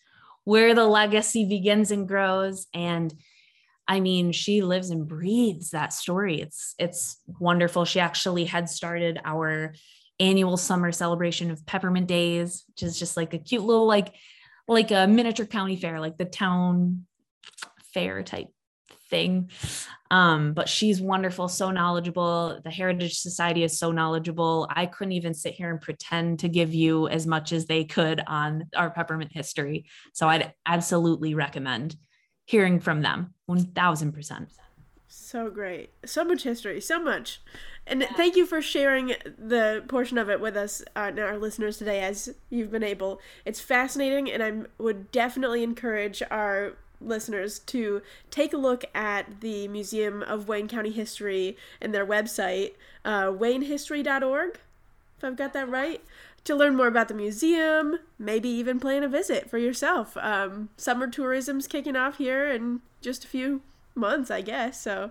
where 0.45 0.73
the 0.73 0.85
legacy 0.85 1.45
begins 1.45 1.91
and 1.91 2.07
grows. 2.07 2.67
And 2.73 3.13
I 3.87 3.99
mean, 3.99 4.31
she 4.31 4.61
lives 4.61 4.89
and 4.89 5.07
breathes 5.07 5.71
that 5.71 5.93
story. 5.93 6.41
It's 6.41 6.75
it's 6.79 7.17
wonderful. 7.39 7.85
She 7.85 7.99
actually 7.99 8.45
had 8.45 8.69
started 8.69 9.19
our 9.23 9.73
annual 10.19 10.57
summer 10.57 10.91
celebration 10.91 11.51
of 11.51 11.65
Peppermint 11.65 12.07
Days, 12.07 12.63
which 12.69 12.83
is 12.83 12.97
just 12.97 13.17
like 13.17 13.33
a 13.33 13.37
cute 13.37 13.63
little 13.63 13.85
like 13.85 14.13
like 14.67 14.91
a 14.91 15.07
miniature 15.07 15.45
county 15.45 15.75
fair, 15.75 15.99
like 15.99 16.17
the 16.17 16.25
town 16.25 17.05
fair 17.95 18.21
type 18.21 18.49
thing. 19.09 19.49
Um, 20.11 20.53
but 20.53 20.69
she's 20.69 21.01
wonderful, 21.01 21.47
so 21.47 21.71
knowledgeable. 21.71 22.59
The 22.63 22.69
Heritage 22.69 23.17
Society 23.17 23.63
is 23.63 23.79
so 23.79 23.91
knowledgeable. 23.91 24.67
I 24.69 24.85
couldn't 24.85 25.13
even 25.13 25.33
sit 25.33 25.53
here 25.53 25.71
and 25.71 25.81
pretend 25.81 26.39
to 26.39 26.49
give 26.49 26.73
you 26.73 27.07
as 27.07 27.25
much 27.25 27.51
as 27.51 27.65
they 27.65 27.85
could 27.85 28.21
on 28.27 28.65
our 28.75 28.91
peppermint 28.91 29.31
history. 29.33 29.85
So 30.13 30.27
I'd 30.27 30.53
absolutely 30.65 31.33
recommend 31.33 31.95
hearing 32.45 32.79
from 32.79 33.01
them 33.01 33.33
1000%. 33.49 34.47
So 35.07 35.49
great. 35.49 35.91
So 36.05 36.23
much 36.23 36.43
history, 36.43 36.81
so 36.81 36.99
much. 36.99 37.41
And 37.87 38.03
thank 38.17 38.35
you 38.35 38.45
for 38.45 38.61
sharing 38.61 39.13
the 39.37 39.83
portion 39.87 40.17
of 40.17 40.29
it 40.29 40.41
with 40.41 40.57
us 40.57 40.83
uh, 40.95 41.07
and 41.09 41.19
our 41.19 41.37
listeners 41.37 41.77
today 41.77 42.01
as 42.03 42.35
you've 42.49 42.71
been 42.71 42.83
able. 42.83 43.21
It's 43.45 43.61
fascinating, 43.61 44.31
and 44.31 44.43
I 44.43 44.67
would 44.77 45.11
definitely 45.11 45.63
encourage 45.63 46.21
our 46.29 46.73
listeners 47.01 47.59
to 47.59 48.01
take 48.31 48.53
a 48.53 48.57
look 48.57 48.85
at 48.93 49.41
the 49.41 49.67
Museum 49.67 50.21
of 50.23 50.47
Wayne 50.47 50.67
County 50.67 50.91
History 50.91 51.57
and 51.81 51.93
their 51.93 52.05
website, 52.05 52.73
uh, 53.03 53.25
waynehistory.org, 53.25 54.59
if 55.17 55.23
I've 55.23 55.35
got 55.37 55.53
that 55.53 55.69
right, 55.69 56.01
to 56.43 56.55
learn 56.55 56.75
more 56.75 56.87
about 56.87 57.07
the 57.07 57.13
museum, 57.13 57.97
maybe 58.19 58.49
even 58.49 58.79
plan 58.79 59.03
a 59.03 59.07
visit 59.07 59.49
for 59.49 59.57
yourself. 59.57 60.15
Um, 60.17 60.69
summer 60.77 61.07
tourism's 61.07 61.67
kicking 61.67 61.95
off 61.95 62.17
here 62.17 62.49
in 62.51 62.81
just 63.01 63.23
a 63.25 63.27
few 63.27 63.61
months, 63.95 64.29
I 64.29 64.41
guess, 64.41 64.79
so 64.81 65.09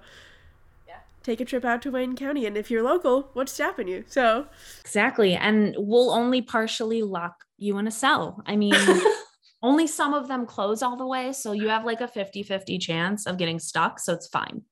Yeah. 0.87 0.99
take 1.23 1.41
a 1.41 1.45
trip 1.45 1.65
out 1.65 1.83
to 1.83 1.91
Wayne 1.91 2.15
County. 2.17 2.47
And 2.47 2.57
if 2.57 2.71
you're 2.71 2.83
local, 2.83 3.31
what's 3.33 3.53
stopping 3.53 3.89
you? 3.89 4.05
So 4.07 4.47
exactly. 4.81 5.35
And 5.35 5.75
we'll 5.79 6.11
only 6.11 6.41
partially 6.43 7.03
lock 7.03 7.45
you 7.59 7.79
in 7.79 7.87
a 7.87 7.91
cell. 7.91 8.43
I 8.47 8.57
mean, 8.57 8.75
only 9.65 9.87
some 9.87 10.13
of 10.13 10.29
them 10.29 10.45
close 10.45 10.83
all 10.83 10.95
the 10.95 11.07
way. 11.07 11.33
So 11.33 11.53
you 11.53 11.69
have 11.69 11.85
like 11.85 12.01
a 12.01 12.07
50 12.07 12.43
50 12.43 12.79
chance 12.79 13.27
of 13.27 13.39
getting 13.39 13.59
stuck. 13.59 13.99
So 13.99 14.13
it's 14.13 14.29
fine. 14.29 14.63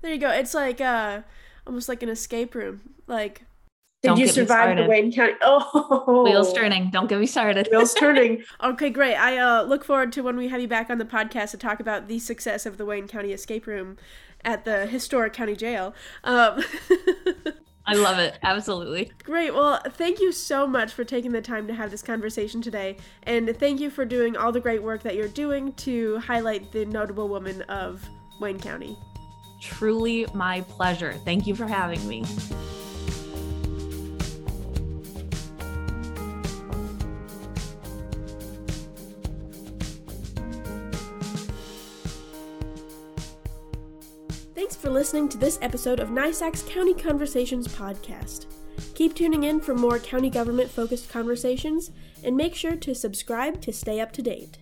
There 0.00 0.12
you 0.12 0.20
go. 0.20 0.30
It's 0.30 0.54
like 0.54 0.80
uh 0.80 1.22
almost 1.66 1.88
like 1.88 2.02
an 2.02 2.08
escape 2.08 2.54
room. 2.54 2.80
Like 3.08 3.42
Did 4.02 4.08
Don't 4.08 4.18
you 4.18 4.28
survive 4.28 4.76
the. 4.76 4.86
Wayne 4.86 5.12
County? 5.12 5.34
Oh, 5.42 6.22
Wheels 6.24 6.52
turning. 6.52 6.90
Don't 6.90 7.08
get 7.08 7.18
me 7.18 7.26
started. 7.26 7.68
Wheels 7.70 7.92
turning. 7.94 8.44
Okay, 8.62 8.88
great. 8.88 9.16
I 9.16 9.36
uh, 9.38 9.62
look 9.62 9.84
forward 9.84 10.12
to 10.12 10.22
when 10.22 10.36
we 10.36 10.48
have 10.48 10.60
you 10.60 10.68
back 10.68 10.90
on 10.90 10.98
the 10.98 11.04
podcast 11.04 11.50
to 11.50 11.56
talk 11.56 11.80
about 11.80 12.06
the 12.06 12.20
success 12.20 12.66
of 12.66 12.78
the 12.78 12.86
Wayne 12.86 13.08
County 13.08 13.32
escape 13.32 13.66
room 13.66 13.96
at 14.44 14.64
the 14.64 14.86
historic 14.86 15.32
county 15.32 15.56
jail. 15.56 15.92
Um, 16.22 16.62
I 17.86 17.94
love 17.94 18.18
it. 18.18 18.38
Absolutely. 18.42 19.12
Great. 19.22 19.54
Well, 19.54 19.80
thank 19.90 20.20
you 20.20 20.32
so 20.32 20.66
much 20.66 20.92
for 20.92 21.04
taking 21.04 21.32
the 21.32 21.40
time 21.40 21.66
to 21.68 21.74
have 21.74 21.90
this 21.90 22.02
conversation 22.02 22.60
today. 22.60 22.96
And 23.22 23.56
thank 23.58 23.80
you 23.80 23.90
for 23.90 24.04
doing 24.04 24.36
all 24.36 24.50
the 24.50 24.60
great 24.60 24.82
work 24.82 25.02
that 25.02 25.14
you're 25.14 25.28
doing 25.28 25.72
to 25.74 26.18
highlight 26.18 26.72
the 26.72 26.84
notable 26.84 27.28
woman 27.28 27.62
of 27.62 28.04
Wayne 28.40 28.58
County. 28.58 28.98
Truly 29.60 30.26
my 30.34 30.62
pleasure. 30.62 31.14
Thank 31.24 31.46
you 31.46 31.54
for 31.54 31.66
having 31.66 32.06
me. 32.08 32.24
Thanks 44.56 44.74
for 44.74 44.88
listening 44.88 45.28
to 45.28 45.36
this 45.36 45.58
episode 45.60 46.00
of 46.00 46.08
NYSAC's 46.08 46.62
County 46.62 46.94
Conversations 46.94 47.68
podcast. 47.68 48.46
Keep 48.94 49.14
tuning 49.14 49.44
in 49.44 49.60
for 49.60 49.74
more 49.74 49.98
county 49.98 50.30
government 50.30 50.70
focused 50.70 51.10
conversations 51.10 51.90
and 52.24 52.34
make 52.34 52.54
sure 52.54 52.74
to 52.74 52.94
subscribe 52.94 53.60
to 53.60 53.70
stay 53.70 54.00
up 54.00 54.12
to 54.12 54.22
date. 54.22 54.56